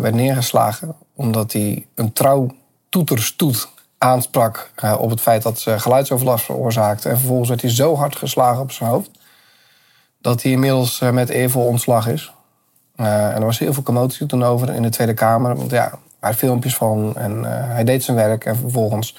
[0.00, 0.94] werd neergeslagen.
[1.14, 2.54] Omdat hij een trouw
[2.88, 7.08] toeterstoet aansprak op het feit dat ze geluidsoverlast veroorzaakte.
[7.08, 9.10] En vervolgens werd hij zo hard geslagen op zijn hoofd
[10.20, 12.32] dat hij inmiddels met eervol ontslag is.
[12.96, 15.56] En er was heel veel commotie toen over in de Tweede Kamer.
[15.56, 15.98] Want ja,
[16.30, 18.44] filmpjes van en eh, hij deed zijn werk.
[18.44, 19.16] En vervolgens,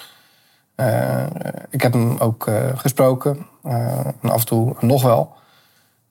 [0.76, 1.26] eh,
[1.70, 3.46] ik heb hem ook eh, gesproken.
[4.22, 5.34] en af en toe nog wel.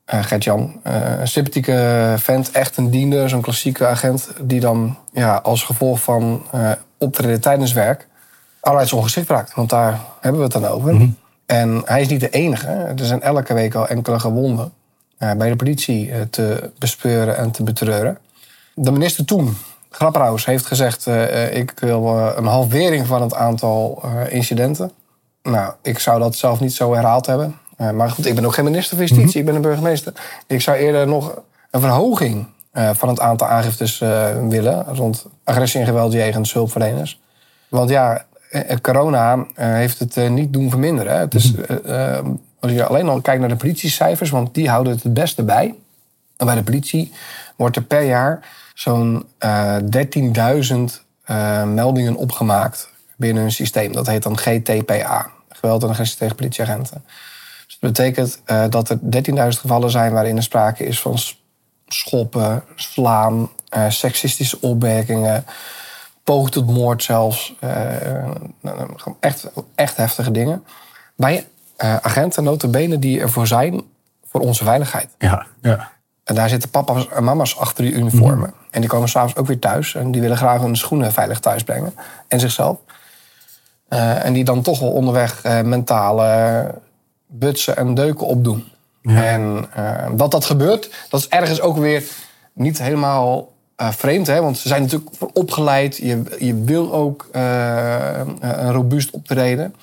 [0.07, 4.29] Gert-Jan, een sympathieke vent, echt een diender, zo'n klassieke agent...
[4.41, 6.47] die dan ja, als gevolg van
[6.99, 8.09] optreden tijdens werk
[8.61, 9.55] arbeidsongeschikt raakt.
[9.55, 11.09] Want daar hebben we het dan over.
[11.47, 12.69] En hij is niet de enige.
[12.69, 14.73] Er zijn elke week al enkele gewonden
[15.19, 18.19] bij de politie te bespeuren en te betreuren.
[18.75, 19.57] De minister toen,
[19.93, 21.07] Grapperhaus, heeft gezegd...
[21.07, 24.93] eh, ik wil eh, een halvering van het aantal incidenten.
[25.43, 27.57] Nou, ik zou dat zelf niet zo herhaald hebben.
[27.95, 30.13] Maar goed, ik ben ook geen minister van Justitie, ik ben een burgemeester.
[30.47, 33.99] Ik zou eerder nog een verhoging van het aantal aangiftes
[34.49, 34.85] willen...
[34.85, 37.21] rond agressie en geweld jegens hulpverleners.
[37.69, 38.25] Want ja,
[38.81, 41.13] corona heeft het niet doen verminderen.
[41.13, 41.19] hè.
[41.19, 42.19] Het is, eh,
[42.61, 45.75] als je alleen al kijkt naar de politiecijfers, want die houden het het beste bij.
[46.37, 47.13] En bij de politie
[47.57, 48.41] wordt er per jaar
[48.75, 53.93] zo'n eh 13.000 eh, meldingen opgemaakt binnen hun systeem.
[53.93, 57.05] Dat heet dan GTPA, geweld en agressie tegen politieagenten.
[57.67, 61.19] Dus dat betekent eh, dat er 13.000 gevallen zijn waarin er sprake is van
[61.87, 65.45] schoppen, slaan, eh, seksistische opmerkingen,
[66.25, 67.55] poging tot moord zelfs.
[67.61, 67.71] Eh,
[68.61, 70.65] nou, nou, echt, echt heftige dingen.
[71.17, 73.83] Bij eh, agenten notabene die ervoor zijn
[74.31, 75.09] voor onze veiligheid.
[75.19, 75.91] Ja, ja.
[76.25, 78.55] En daar zitten papa's en mama's achter die uniformen.
[78.73, 79.95] En die komen s'avonds ook weer thuis.
[79.95, 81.95] En die willen graag hun schoenen veilig thuis brengen.
[82.29, 82.79] En zichzelf.
[83.89, 86.75] Eh, en die dan toch wel onderweg eh, mentale
[87.27, 88.65] butsen en deuken opdoen.
[89.03, 92.05] En eh, dat dat gebeurt, dat is ergens ook weer
[92.53, 94.27] niet helemaal vreemd.
[94.27, 94.41] Hè?
[94.41, 95.97] Want ze zijn natuurlijk voor opgeleid.
[95.97, 99.75] Je, je wil ook een robuust optreden.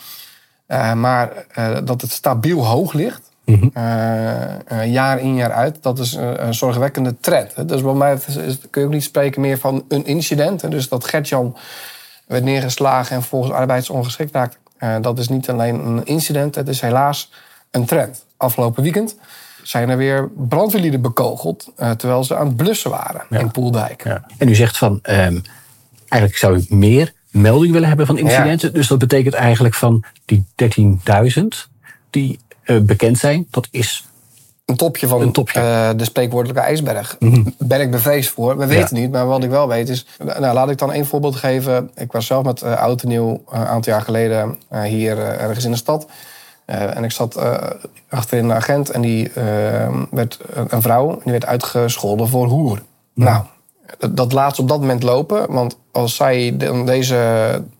[0.95, 1.45] Maar
[1.83, 3.28] dat het stabiel hoog ligt.
[3.73, 7.55] Eh, eh, jaar in jaar uit, dat is een, een zorgwekkende trend.
[7.55, 7.65] hè.
[7.65, 10.61] Dus bij mij is- is- kun je ook niet spreken meer van een incident.
[10.61, 10.69] hè.
[10.69, 11.57] Dus dat Gertjan
[12.27, 14.57] werd neergeslagen en volgens arbeidsongeschikt raakte.
[14.77, 17.31] eh, dat is niet alleen een incident, het is helaas
[17.71, 18.25] een trend.
[18.37, 19.15] Afgelopen weekend
[19.63, 21.71] zijn er weer brandweerlieden bekogeld...
[21.75, 24.03] eh, terwijl ze aan het blussen waren in Poeldijk.
[24.03, 24.23] Ja.
[24.37, 25.39] En u zegt van, ehm,
[26.07, 28.73] eigenlijk zou u meer melding willen hebben van incidenten.
[28.73, 31.69] Dus dat betekent eigenlijk van die 13.000
[32.09, 32.48] die eh,
[32.81, 34.05] bekend zijn, dat is
[34.65, 35.59] Een topje van Een topje.
[35.59, 37.17] Eh, de spreekwoordelijke ijsberg.
[37.57, 38.57] Ben ik bevreesd voor?
[38.57, 40.05] We weten niet, maar wat ik wel weet is...
[40.23, 41.91] Nou, laat ik dan één voorbeeld geven.
[41.95, 45.17] Ik was zelf met uh, Oud en Nieuw eh, een aantal jaar geleden eh, hier
[45.17, 46.07] eh, ergens in de stad.
[46.69, 47.53] Eh, en ik zat eh,
[48.09, 51.19] achterin een agent en die eh, werd een, vrouw...
[51.23, 52.81] die werd uitgescholden voor hoer.
[53.13, 53.43] Nou,
[53.97, 55.51] dat, dat laat ze op dat moment lopen.
[55.51, 57.15] Want als zij dan deze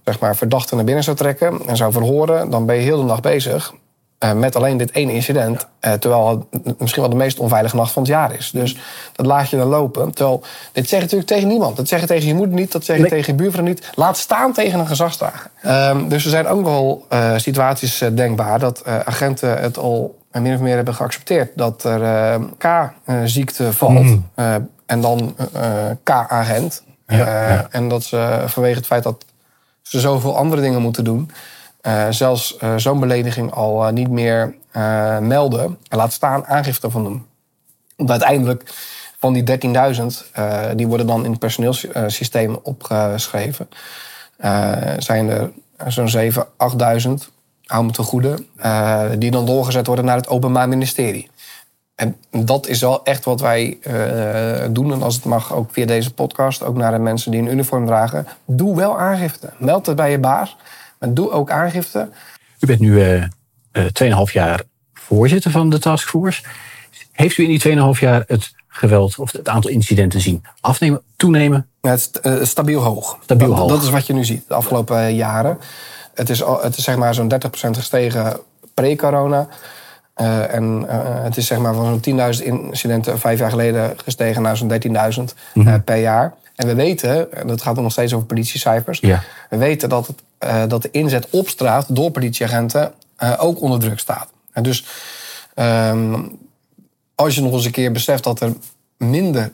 [0.04, 2.49] zeg maar, verdachte naar binnen zou trekken en zou verhoren...
[2.49, 3.73] dan ben je heel de nacht bezig
[4.19, 5.67] eh, met alleen dit ene incident.
[5.79, 8.51] eh, terwijl het misschien wel de meest onveilige nacht van het jaar is.
[8.53, 8.77] Dus
[9.15, 10.13] dat laat je dan lopen.
[10.13, 11.75] Terwijl, dit zeg je natuurlijk tegen niemand.
[11.77, 13.12] Dat zeg je tegen je moeder niet, dat zeg je Nee.
[13.12, 13.89] tegen je buurvrouw niet.
[13.95, 15.49] Laat staan tegen een gezagsdrager.
[15.62, 18.60] Ehm, dus er zijn ook wel eh, situaties denkbaar...
[18.60, 21.51] dat agenten het al min of meer hebben geaccepteerd.
[21.55, 24.17] Dat er K-ziekte valt.
[24.36, 24.55] eh,
[24.86, 25.36] en dan
[26.03, 26.84] K-agent.
[27.69, 29.25] En dat ze vanwege het feit dat
[29.82, 31.32] ze zoveel andere dingen moeten doen...
[31.82, 34.58] eh, zelfs eh, zo'n belediging al eh, niet meer
[35.22, 35.78] melden...
[35.89, 37.26] en laat staan aangifte van doen.
[37.96, 38.74] Want uiteindelijk
[39.20, 43.70] van die 13.000, eh, die worden dan in het personeelssysteem opgeschreven...
[44.98, 45.52] zijn er
[45.88, 46.38] zo'n 7.000,
[47.08, 47.10] 8.000,
[47.65, 48.36] hou me te goede...
[49.18, 51.30] die dan doorgezet worden naar het Openbaar Ministerie.
[51.96, 53.78] En dat is wel echt wat wij
[54.70, 54.92] doen.
[54.92, 57.86] En als het mag, ook via deze podcast, ook naar de mensen die een uniform
[57.86, 58.28] dragen.
[58.46, 59.50] Doe wel aangifte.
[59.58, 60.58] Meld het bij je baas.
[61.00, 62.10] Maar doe ook aangifte.
[62.60, 63.24] U bent nu eh
[63.72, 64.62] eh 2,5 jaar
[64.94, 66.44] voorzitter van de taskforce.
[67.12, 71.68] Heeft u in die 2,5 jaar het geweld of het aantal incidenten zien afnemen, toenemen?
[71.82, 73.18] Ja, Het is eh, stabiel hoog.
[73.24, 73.70] Stabiel dat, hoog.
[73.70, 75.58] dat is wat je nu ziet de afgelopen eh, jaren.
[76.14, 77.38] Het is, al, het is zeg maar zo'n 30%
[77.70, 78.40] gestegen
[78.74, 79.48] pre-corona.
[80.14, 80.86] Eh, en
[81.24, 85.34] het is zeg maar van zo'n 10.000 incidenten vijf jaar geleden gestegen naar zo'n 13.000
[85.54, 86.34] eh, per jaar.
[86.60, 89.00] En we weten, en dat gaat dan nog steeds over politiecijfers.
[89.00, 89.24] Ja.
[89.50, 93.80] We weten dat, het, eh, dat de inzet op straat door politieagenten eh, ook onder
[93.80, 94.28] druk staat.
[94.52, 94.86] En dus
[95.54, 96.22] ehm,
[97.15, 98.54] als je nog eens een keer beseft dat er
[98.98, 99.52] minder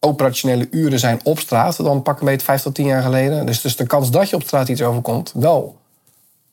[0.00, 3.46] operationele uren zijn op straat, dan pakken we het vijf tot tien jaar geleden.
[3.46, 5.76] Dus, dus de kans dat je op straat iets overkomt, wel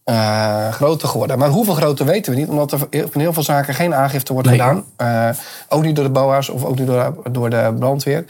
[0.03, 1.38] eh, groter geworden.
[1.38, 4.47] Maar hoeveel groter weten we niet, omdat er van heel veel zaken geen aangifte wordt
[4.49, 4.59] Nee.
[4.59, 4.86] gedaan.
[5.69, 8.25] Ook niet door de BOA's of ook niet door, door de brandweer.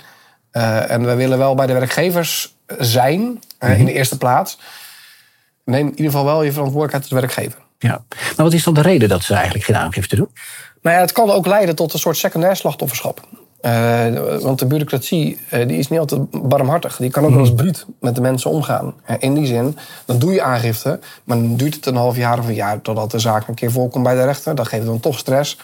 [0.54, 4.60] Eh, en we willen wel bij de werkgevers zijn, eh, in de eerste plaats.
[5.64, 7.60] Neem in ieder geval wel je verantwoordelijkheid als werkgever.
[7.80, 8.04] Ja.
[8.10, 10.30] Maar wat is dan de reden dat ze eigenlijk geen aangifte doen?
[10.82, 13.28] Nou ja, het kan ook leiden tot een soort secundair slachtofferschap.
[13.62, 14.06] Eh,
[14.42, 16.98] want de bureaucratie die is niet altijd barmhartig.
[16.98, 18.94] Die kan ook wel eens bruut met de mensen omgaan.
[19.20, 21.00] In die zin, dan doe je aangifte.
[21.24, 23.72] Maar dan duurt het een half jaar of een jaar totdat de zaak een keer
[23.72, 24.56] voorkomt bij de rechter.
[24.56, 25.58] Dat geeft dan toch stress.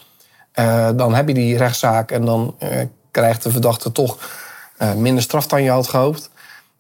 [0.96, 2.56] Dan heb je die rechtszaak en dan
[3.12, 4.18] krijgt de verdachte toch
[4.80, 6.30] eh, minder straf dan je had gehoopt.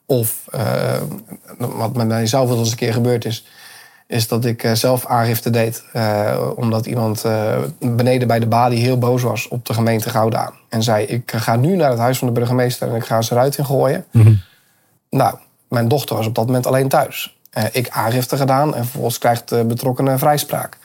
[0.05, 1.01] Of eh,
[1.57, 3.45] wat met mij zelf wel eens een keer gebeurd is,
[4.07, 5.83] is dat ik eh, zelf aangifte deed.
[6.55, 7.25] omdat iemand
[7.79, 10.53] beneden bij de balie heel boos was op de gemeente Gouda.
[10.69, 13.33] En zei, ik ga nu naar het huis van de burgemeester en ik ga ze
[13.33, 14.05] eruit in gooien.
[15.09, 15.35] Nou,
[15.67, 17.37] mijn dochter was op dat moment alleen thuis.
[17.71, 20.77] Ik aangifte gedaan en vervolgens krijgt de betrokkenen vrijspraak.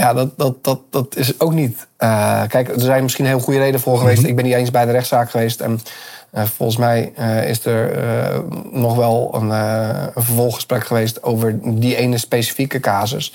[0.00, 1.86] Ja, dat, dat, dat, dat is ook niet.
[1.96, 4.24] eh, kijk, er zijn misschien heel goede redenen voor geweest.
[4.24, 5.60] Ik ben niet eens bij de rechtszaak geweest.
[5.60, 5.80] En
[6.30, 8.02] eh, volgens mij eh, is er
[8.72, 13.34] nog wel een, een vervolggesprek geweest over die ene specifieke casus.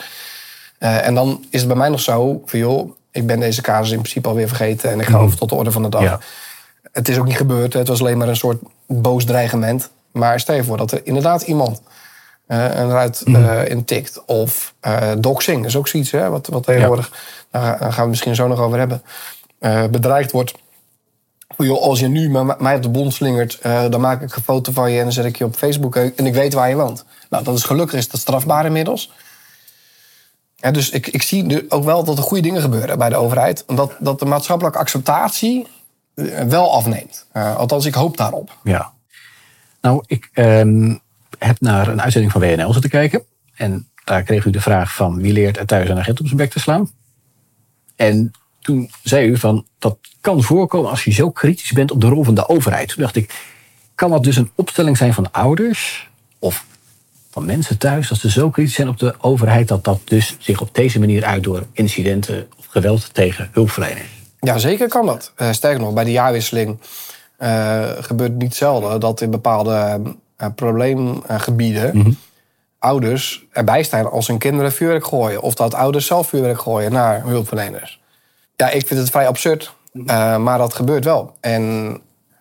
[0.77, 3.99] En dan is het bij mij nog zo van joh, ik ben deze casus in
[3.99, 6.01] principe alweer vergeten en ik ga over tot de orde van de dag.
[6.01, 6.19] Ja.
[6.91, 7.73] Het is ook niet gebeurd.
[7.73, 9.89] Het was alleen maar een soort boos dreigement.
[10.11, 11.81] Maar stel je voor dat er inderdaad iemand
[12.47, 14.25] eruit eh, intikt.
[14.25, 17.11] Of eh doxing is ook zoiets hè, wat, wat tegenwoordig,
[17.51, 19.01] daar gaan we het misschien zo nog over hebben,
[19.59, 20.53] eh, bedreigd wordt.
[21.57, 24.71] Joh, als je nu mij op de bond slingert, eh, dan maak ik een foto
[24.71, 27.05] van je en dan zet ik je op Facebook en ik weet waar je woont.
[27.29, 29.11] Nou, dat is gelukkig is dat strafbaar inmiddels.
[30.55, 33.63] Ja, dus ik, ik zie ook wel dat er goede dingen gebeuren bij de overheid.
[33.67, 35.67] Dat, dat de maatschappelijke acceptatie
[36.15, 37.25] eh, wel afneemt.
[37.33, 38.57] Uh, althans, ik hoop daarop.
[38.63, 38.93] Ja.
[39.81, 40.95] Nou, ik ehm,
[41.39, 43.23] heb naar een uitzending van WNL zitten kijken.
[43.55, 46.37] En daar kreeg u de vraag van wie leert er thuis een agent op zijn
[46.37, 46.91] bek te slaan?
[47.95, 52.07] En toen zei u van dat kan voorkomen als je zo kritisch bent op de
[52.07, 52.87] rol van de overheid.
[52.87, 53.33] Toen dacht ik,
[53.95, 56.65] kan dat dus een opstelling zijn van ouders of
[57.31, 60.61] van mensen thuis, dat ze zo kritisch zijn op de overheid, dat dat dus zich
[60.61, 64.09] op deze manier uit door incidenten of geweld tegen hulpverleners?
[64.39, 65.33] Ja, zeker kan dat.
[65.37, 66.79] Uh, sterker nog, bij de jaarwisseling
[67.39, 70.01] uh, gebeurt het niet zelden dat in bepaalde
[70.37, 72.11] uh, probleemgebieden mhm.
[72.79, 75.41] ouders erbij staan als hun kinderen vuurwerk gooien.
[75.41, 78.01] Of dat ouders zelf vuurwerk gooien naar hulpverleners.
[78.55, 79.73] Ja, ik vind het vrij absurd,
[80.37, 81.35] maar dat gebeurt wel.
[81.39, 81.87] En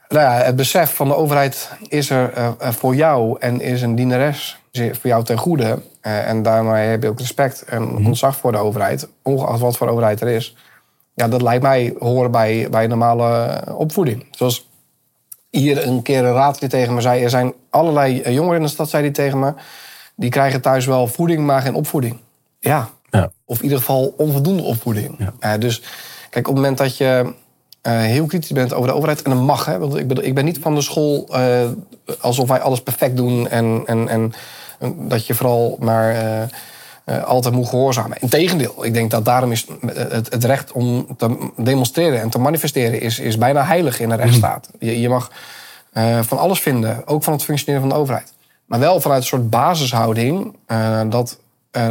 [0.08, 4.58] nou ja, het besef van de overheid is er voor jou en is een dienares
[4.72, 5.78] voor jou ten goede.
[6.00, 8.06] en daarmee heb je ook respect en mhm.
[8.06, 10.56] ontzag voor de overheid, ongeacht wat voor overheid er is.
[11.14, 14.26] Ja, dat lijkt mij horen bij, bij normale opvoeding.
[14.30, 14.68] Zoals
[15.54, 17.22] hier een keer een raadje tegen me zei...
[17.22, 19.54] er zijn allerlei eh, jongeren in de stad, zei hij tegen me...
[20.16, 22.16] die krijgen thuis wel voeding, maar geen opvoeding.
[22.60, 22.88] Ja.
[23.10, 23.30] ja.
[23.44, 25.16] Of in ieder geval onvoldoende opvoeding.
[25.18, 25.54] Ja.
[25.54, 25.82] Uh, dus
[26.30, 27.32] kijk, op het moment dat je
[27.82, 29.22] uh, heel kritisch bent over de overheid...
[29.22, 31.28] en dat mag, hè, want ik ben, ik ben niet van de school...
[31.30, 31.68] Uh,
[32.20, 33.48] alsof wij alles perfect doen...
[33.48, 34.32] en, en, en
[35.08, 36.48] dat je vooral maar
[37.06, 38.16] uh, altijd moet gehoorzamen.
[38.20, 43.00] Integendeel, ik denk dat daarom is het, het, recht om te demonstreren en te manifesteren
[43.00, 44.68] is, is bijna heilig in een rechtsstaat.
[44.72, 44.84] Mhm.
[44.86, 45.30] Je, je mag
[45.92, 48.32] uh, van alles vinden, ook van het functioneren van de overheid.
[48.66, 51.38] Maar wel vanuit een soort basishouding uh, dat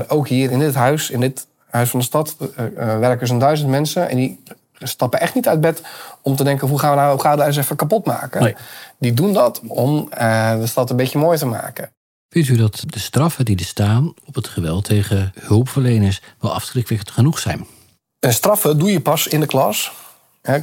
[0.08, 2.36] ook hier in dit huis, in dit huis van de stad,
[2.76, 4.44] werken zo'n duizend mensen en die
[4.80, 5.82] stappen echt niet uit bed
[6.22, 8.44] om te denken hoe gaan we nou, hoe gaan we daar eens even kapot maken.
[8.44, 8.56] Nee.
[8.98, 10.10] Die doen dat om
[10.60, 11.90] de stad een beetje mooi te maken.
[12.34, 17.12] Vindt u dat de straffen die er staan op het geweld tegen hulpverleners wel afschrikwekkend
[17.12, 17.66] genoeg zijn?
[18.20, 19.92] Straffen doe je pas in de klas.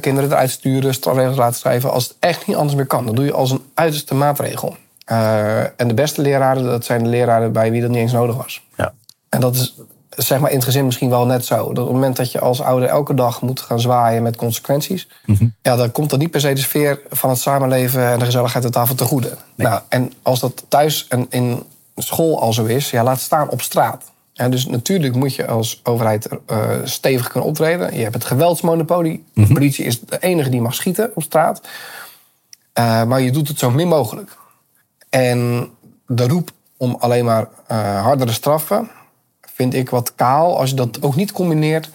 [0.01, 1.91] kinderen eruit sturen, strafregels laten schrijven.
[1.91, 4.77] Als het echt niet anders meer kan, dan doe je als een uiterste maatregel.
[5.11, 8.35] Uh, en de beste leraren, dat zijn de leraren bij wie dat niet eens nodig
[8.35, 8.61] was.
[8.77, 8.93] Ja.
[9.29, 9.75] En dat is
[10.25, 11.55] zeg maar in het gezin misschien wel net zo.
[11.55, 15.07] Dat op het moment dat je als ouder elke dag moet gaan zwaaien met consequenties,
[15.25, 15.47] mhm.
[15.61, 18.65] ja, dan komt dat niet per se de sfeer van het samenleven en de gezelligheid
[18.65, 19.37] aan tafel te goede.
[19.55, 21.63] Nou, en als dat thuis en in
[21.95, 24.11] school al zo is, ja, laat staan op straat.
[24.33, 27.95] Ja, dus natuurlijk moet je als overheid uh, stevig kunnen optreden.
[27.95, 29.23] Je hebt het geweldsmonopolie.
[29.33, 29.53] De mhm.
[29.53, 31.61] politie is de enige die mag schieten op straat.
[32.79, 34.37] Uh, maar je doet het zo min mogelijk.
[35.09, 35.69] En
[36.07, 38.89] de roep om alleen maar uh, hardere straffen
[39.61, 41.89] vind ik wat kaal als je dat ook niet combineert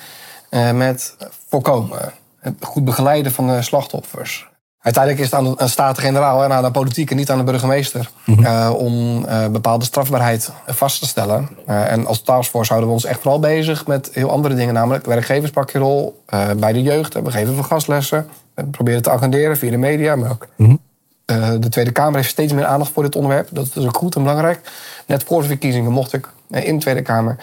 [0.51, 1.17] uh, met
[1.49, 2.13] voorkomen.
[2.39, 4.49] Het goed begeleiden van de slachtoffers.
[4.81, 8.11] Uiteindelijk is het aan de Staten-Generaal en aan de politiek en niet aan de burgemeester
[8.25, 8.71] mm -hmm.
[8.71, 11.49] om uh, bepaalde strafbaarheid vast te stellen.
[11.69, 15.07] Uh, en als taskforce houden we ons echt vooral bezig met heel andere dingen, namelijk
[15.07, 16.23] werkgevers pakken je rol
[16.57, 17.15] bij de jeugd.
[17.15, 18.27] We geven veel gastlessen.
[18.55, 21.61] We proberen te agenderen via de media, maar ook mm -hmm.
[21.61, 23.49] de Tweede Kamer heeft steeds meer aandacht voor dit onderwerp.
[23.53, 24.61] Dat is ook goed en belangrijk.
[25.07, 27.37] Net voor de verkiezingen mocht ik in de Tweede Kamer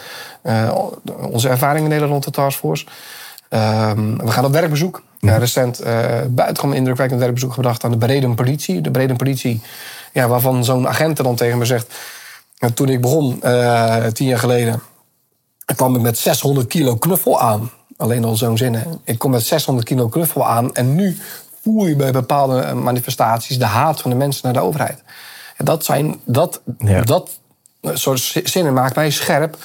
[1.32, 2.86] onze ervaringen delen rond de taskforce.
[3.50, 5.04] Um, we gaan op werkbezoek.
[5.20, 5.88] Ja, recent uh,
[6.30, 8.82] buitengewoon indrukwekkend werkbezoek gebracht aan de Breden Politie.
[8.82, 9.62] De Breden Politie,
[10.14, 11.94] ja, waarvan zo'n agent dan tegen me zegt...
[12.74, 14.82] Toen ik begon, uh, tien jaar geleden,
[15.76, 17.72] kwam ik met 600 kilo knuffel aan.
[17.98, 18.84] Alleen al zo'n zin, hè.
[19.04, 21.18] Ik kom met 600 kilo knuffel aan en nu
[21.62, 25.04] voel je bij bepaalde manifestaties de haat van de mensen naar de overheid.
[25.58, 26.62] En dat zijn, dat,
[27.04, 27.40] dat
[27.94, 29.58] soort zinnen maakt mij scherp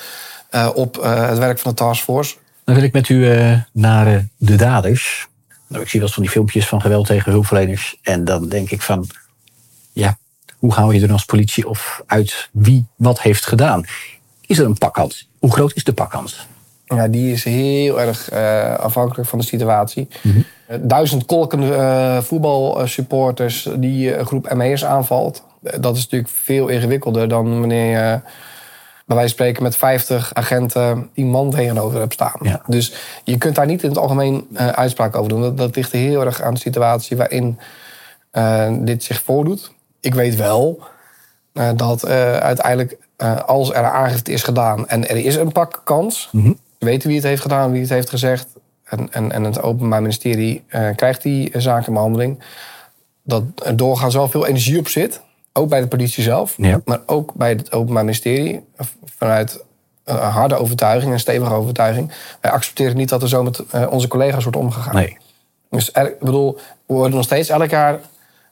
[0.50, 2.36] uh, op het werk van de taskforce.
[2.64, 3.32] Dan wil ik met u
[3.72, 5.26] naar de daders.
[5.66, 7.98] Nou, ik zie wel eens van die filmpjes van geweld tegen hulpverleners.
[8.02, 9.06] En dan denk ik van,
[9.92, 10.18] ja,
[10.58, 13.84] hoe hou je er als politie of uit wie wat heeft gedaan?
[14.46, 15.28] Is er een pakkans?
[15.38, 16.46] Hoe groot is de pakkans?
[16.84, 20.08] Ja, die is heel erg uh, afhankelijk van de situatie.
[20.22, 20.44] Mm
[20.80, 25.42] Duizend kolkende uh, voetbalsupporters die een groep ME'ers aanvalt.
[25.80, 28.20] Dat is natuurlijk veel ingewikkelder dan wanneer je
[29.08, 32.60] bij wijze van spreken met 50 agenten iemand tegenover hebt staan.
[32.66, 32.92] Dus
[33.24, 35.40] je kunt daar niet in het algemeen uh, uitspraak over doen.
[35.40, 37.58] Dat, dat, ligt heel erg aan de situatie waarin
[38.32, 39.72] uh, dit zich voordoet.
[40.00, 40.82] Ik weet wel
[41.52, 42.96] uh, dat uiteindelijk
[43.46, 46.58] als er aangifte is gedaan en er is een pak kans, mm -hmm.
[46.78, 48.46] weten wie het heeft gedaan, wie het heeft gezegd.
[48.84, 50.64] En, en, en het Openbaar Ministerie
[50.96, 52.42] krijgt die zaak in behandeling.
[53.22, 55.20] Dat er doorgaans wel veel energie op zit.
[55.58, 58.64] Ook bij de politie zelf, maar ook bij het Openbaar Ministerie.
[59.04, 59.64] Vanuit
[60.04, 62.12] een harde overtuiging, een stevige overtuiging.
[62.40, 64.94] Wij accepteren niet dat er zo met eh, onze collega's wordt omgegaan.
[64.94, 65.16] Nee.
[65.70, 66.54] Dus ik bedoel,
[66.86, 68.00] we worden nog steeds elk jaar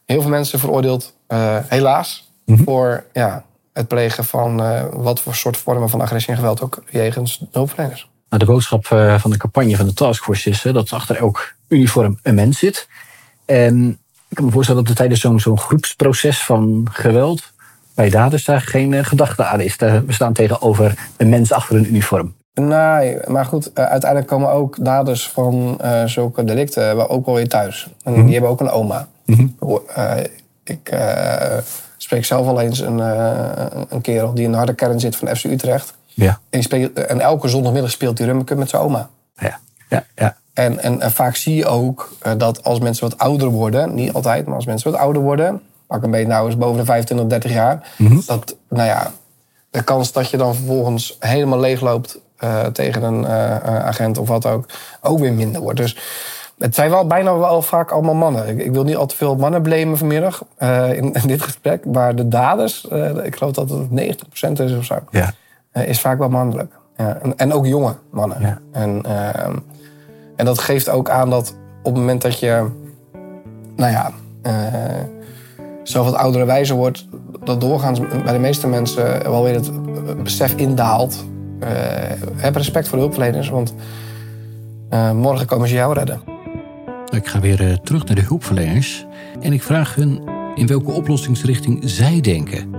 [0.04, 2.62] heel veel mensen veroordeeld, uh, helaas, mhm.
[2.64, 3.44] voor ja,
[3.76, 8.10] het plegen van eh, wat voor soort vormen van agressie en geweld ook jegens hulpverleners.
[8.28, 11.54] Nou, de boodschap eh, van de campagne van de taskforce is eh, dat achter elk
[11.68, 12.88] uniform een mens zit.
[13.44, 17.52] En ik kan me voorstellen dat er tijdens zo'n zo'n groepsproces van geweld
[17.94, 19.76] bij daders daar geen eh, gedachte aan is.
[19.76, 22.34] We staan tegenover een mens achter een uniform.
[22.54, 27.48] Nee, maar goed, eh, uiteindelijk komen ook daders van eh, zulke delicten ook wel weer
[27.48, 27.88] thuis.
[28.02, 28.22] En Mhm.
[28.24, 29.08] die hebben ook een oma.
[29.26, 29.46] Mhm.
[30.64, 30.94] Ik
[31.96, 32.98] spreek zelf al eens een,
[33.88, 35.94] een kerel die in de harde kern zit van FC Utrecht.
[36.06, 36.28] Ja.
[36.28, 39.08] En, die speelt, en elke zondagmiddag speelt hij rummencup met zijn oma.
[39.38, 39.58] Ja,
[39.88, 40.36] ja, ja.
[40.56, 44.12] En, en, en vaak zie je ook eh, dat als mensen wat ouder worden, niet
[44.12, 47.26] altijd, maar als mensen wat ouder worden, pak een beetje nou eens boven de 25,
[47.26, 47.88] 30 jaar,
[48.26, 49.10] dat, nou ja,
[49.70, 54.46] de kans dat je dan vervolgens helemaal leegloopt eh, tegen een eh, agent of wat
[54.46, 54.66] ook,
[55.00, 55.78] ook weer minder wordt.
[55.78, 55.96] Dus
[56.58, 58.48] het zijn wel bijna wel vaak allemaal mannen.
[58.48, 60.44] Ik, ik wil niet al te veel mannen blamen vanmiddag
[60.92, 62.84] in, in dit gesprek, maar de daders,
[63.22, 65.32] ik geloof dat het 90% is of zo, ja.
[65.72, 66.72] is vaak wel mannelijk.
[66.96, 68.40] Ja, en, en ook jonge mannen.
[68.40, 68.58] Ja.
[68.72, 69.56] En, ehm,
[70.36, 72.70] en dat geeft ook aan dat op het moment dat je,
[73.76, 75.14] nou ja, eh
[75.88, 77.06] zo wat oudere wijzer wordt,
[77.44, 79.72] dat doorgaans bij de meeste mensen wel weer het
[80.22, 81.24] besef indaalt.
[81.60, 81.68] Eh,
[82.36, 83.74] heb respect voor de hulpverleners, want
[84.88, 86.20] eh, morgen komen ze jou redden.
[87.10, 89.06] Ik ga weer terug naar de hulpverleners
[89.40, 90.20] en ik vraag hun
[90.54, 92.74] in welke oplossingsrichting zij denken.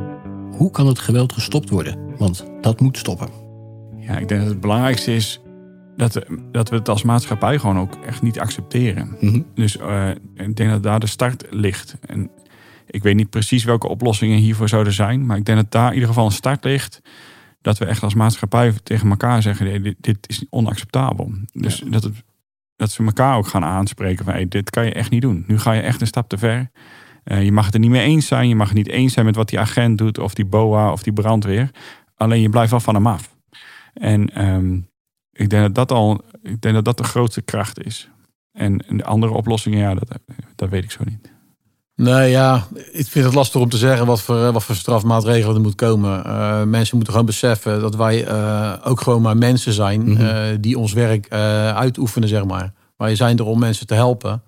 [0.57, 1.97] Hoe kan het geweld gestopt worden?
[2.17, 3.27] Want dat moet stoppen.
[3.97, 5.41] Ja, ik denk dat het belangrijkste is
[5.97, 9.15] dat, we- dat we het als maatschappij gewoon ook echt niet accepteren.
[9.19, 9.41] Mhm.
[9.55, 11.97] Dus eh, ik denk dat daar de start ligt.
[12.05, 12.29] En
[12.87, 15.25] ik weet niet precies welke oplossingen hiervoor zouden zijn.
[15.25, 17.01] Maar ik denk dat daar in ieder geval een start ligt.
[17.61, 21.31] Dat we echt als maatschappij tegen elkaar zeggen: nee, dit, dit is onacceptabel.
[21.53, 22.23] Dus dat, het,
[22.75, 25.43] dat ze elkaar ook gaan aanspreken van hey, dit kan je echt niet doen.
[25.47, 26.69] Nu ga je echt een stap te ver.
[27.23, 28.47] Eh, je mag het er niet mee eens zijn.
[28.47, 31.03] Je mag het niet eens zijn met wat die agent doet, of die BOA of
[31.03, 31.69] die brandweer.
[32.15, 33.35] Alleen je blijft wel van hem af.
[33.93, 34.79] En ehm,
[35.37, 38.09] ik denk dat dat al, ik denk dat dat de grootste kracht is.
[38.51, 40.07] En de andere oplossingen, ja, dat,
[40.55, 41.31] dat weet ik zo niet.
[41.95, 45.61] Nee, ja, ik vind het lastig om te zeggen wat voor, wat voor strafmaatregelen er
[45.61, 46.25] moet komen.
[46.25, 50.21] Eh, mensen moeten gewoon beseffen dat wij eh, ook gewoon maar mensen zijn Mhm.
[50.25, 51.39] eh, die ons werk eh,
[51.75, 52.73] uitoefenen, zeg maar.
[52.97, 54.41] Wij zijn er om mensen te helpen.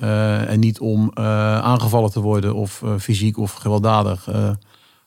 [0.00, 1.24] eh, en niet om eh,
[1.58, 4.28] aangevallen te worden of eh, fysiek of gewelddadig.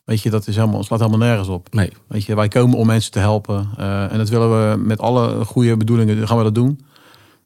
[0.04, 1.68] Weet je, dat is helemaal, slaat helemaal nergens op.
[1.74, 1.92] Nee.
[2.08, 3.70] Weet je, wij komen om mensen te helpen.
[3.78, 6.80] eh, en dat willen we met alle goede bedoelingen, gaan we dat doen.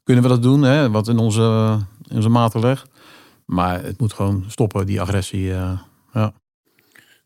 [0.04, 1.78] Kunnen we dat doen, hè, wat in onze,
[2.10, 2.88] in onze maten ligt.
[3.46, 5.54] Maar het moet gewoon stoppen, die agressie.
[5.54, 5.72] eh,
[6.14, 6.34] ja.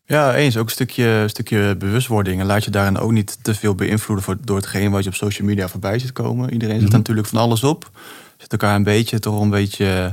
[0.04, 0.56] Ja, eens.
[0.56, 2.40] Ook een stukje, stukje bewustwording.
[2.40, 5.14] En laat je daarin ook niet te veel beïnvloeden voor, door hetgeen wat je op
[5.16, 6.52] social media voorbij ziet komen.
[6.52, 6.96] Iedereen zet Mhm.
[6.96, 7.90] natuurlijk van alles op.
[8.36, 10.12] Zet elkaar een beetje toch een beetje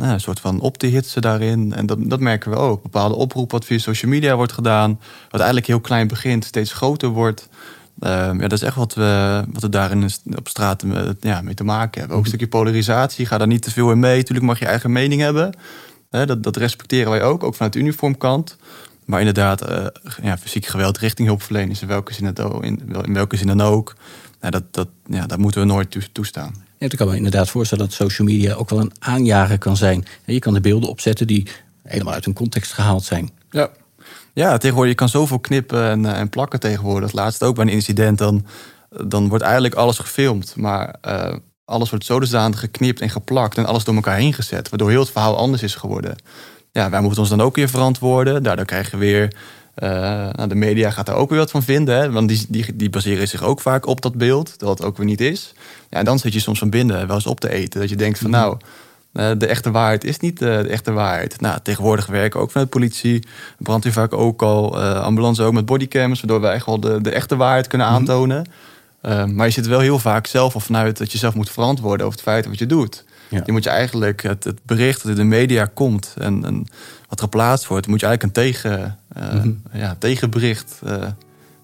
[0.00, 1.72] nou, een soort van op te hitsen daarin.
[1.72, 2.82] En dat, dat merken we ook.
[2.82, 5.00] Bepaalde oproep wat via social media wordt gedaan.
[5.22, 7.48] Wat eigenlijk heel klein begint, steeds groter wordt.
[7.98, 11.54] Ehm, ja, dat is echt wat we, wat we daarin op straat met, ja, mee
[11.54, 12.16] te maken hebben.
[12.16, 13.26] Ook een stukje polarisatie.
[13.26, 14.22] Ga daar niet te veel in mee.
[14.22, 15.54] Tuurlijk mag je eigen mening hebben.
[16.10, 18.56] Dat, dat respecteren wij ook, ook vanuit de uniformkant.
[19.04, 19.86] Maar inderdaad, eh,
[20.22, 23.94] ja, fysiek geweld richting hulpverleners, in welke zin, het in, wel- in welke dan ook.
[24.40, 26.68] Nou, dat, dat, ja, dat moeten we nooit toe- toestaan.
[26.88, 30.04] Ik kan me inderdaad voorstellen dat social media ook wel een aanjager kan zijn.
[30.24, 31.46] Je kan de beelden opzetten die
[31.82, 33.30] helemaal uit hun context gehaald zijn.
[33.50, 33.70] Ja.
[34.32, 37.12] Ja, tegenwoordig, je kan zoveel knippen en, eh, en plakken tegenwoordig.
[37.12, 38.46] Laatst ook bij een incident, dan,
[39.04, 40.56] dan wordt eigenlijk alles gefilmd.
[40.56, 44.68] Maar eh, alles wordt zodanig geknipt en geplakt en alles door elkaar heen gezet.
[44.68, 46.16] Waardoor heel het verhaal anders is geworden.
[46.72, 48.42] Ja, wij moeten ons dan ook weer verantwoorden.
[48.42, 49.34] Daardoor krijgen we weer...
[49.80, 49.90] eh,
[50.32, 51.96] nou, de media gaat daar ook weer wat van vinden.
[51.96, 52.10] Hè?
[52.10, 54.48] Want die, die, die baseren zich ook vaak op dat beeld.
[54.48, 55.54] Terwijl het ook weer niet is.
[55.90, 57.80] Ja, en dan zit je soms van binnen wel eens op te eten.
[57.80, 58.56] Dat je denkt van nou...
[59.12, 61.40] eh, de echte waarheid is niet eh, de echte waarheid.
[61.40, 63.26] Nou, tegenwoordig werken ook vanuit politie,
[63.58, 67.36] brandweer vaak ook al, ambulance ook met bodycams, waardoor wij echt wel de, de echte
[67.36, 68.46] waarheid kunnen aantonen.
[69.00, 72.06] Eh, maar je zit wel heel vaak zelf al vanuit dat je zelf moet verantwoorden
[72.06, 73.04] over het feit wat je doet.
[73.30, 73.42] Ja.
[73.44, 76.66] Je moet je eigenlijk het, het bericht dat in de media komt en, en
[77.08, 81.06] wat geplaatst wordt, moet je eigenlijk een tegen, eh, ja, tegenbericht eh,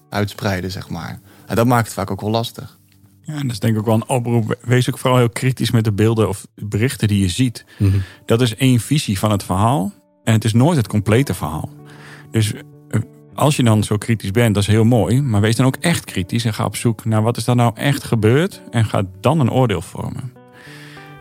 [0.09, 1.19] uitspreiden, zeg maar.
[1.45, 2.77] En dat maakt het vaak ook wel lastig.
[3.21, 4.57] Ja, en dat is denk ik ook wel een oproep.
[4.61, 7.65] Wees ook vooral heel kritisch met de beelden of berichten die je ziet.
[8.25, 9.93] Dat is één visie van het verhaal.
[10.23, 11.69] En het is nooit het complete verhaal.
[12.31, 12.53] Dus
[12.89, 13.01] eh,
[13.33, 15.21] als je dan zo kritisch bent, dat is heel mooi.
[15.21, 17.71] Maar wees dan ook echt kritisch en ga op zoek naar wat is er nou
[17.75, 18.61] echt gebeurd.
[18.71, 20.36] En ga dan een oordeel vormen.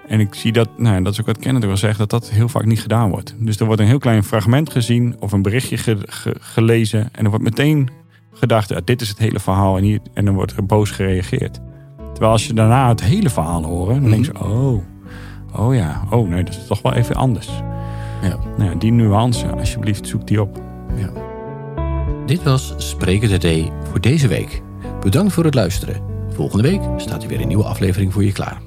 [0.08, 2.48] En ik zie dat, nou, dat is ook wat Kenneth wil zeggen, dat dat heel
[2.48, 3.34] vaak niet gedaan wordt.
[3.38, 7.08] Dus er wordt een heel klein fragment gezien of een berichtje ge- ge- gelezen.
[7.12, 7.88] En er wordt meteen
[8.32, 9.76] gedacht, ja, dit is het hele verhaal.
[9.76, 11.60] En, hier, en dan wordt er boos gereageerd.
[12.12, 14.82] Terwijl als je daarna het hele verhaal hoort, dan denk je, oh,
[15.56, 17.48] oh ja, oh nee, dat is toch wel even anders.
[18.22, 18.38] Ja.
[18.56, 20.60] Nou die nuance, alsjeblieft, zoek die op.
[20.96, 21.10] Ja.
[22.26, 24.62] Dit was Spreken de D voor deze week.
[25.00, 26.02] Bedankt voor het luisteren.
[26.34, 28.60] Volgende week staat er weer een nieuwe aflevering voor je klaar.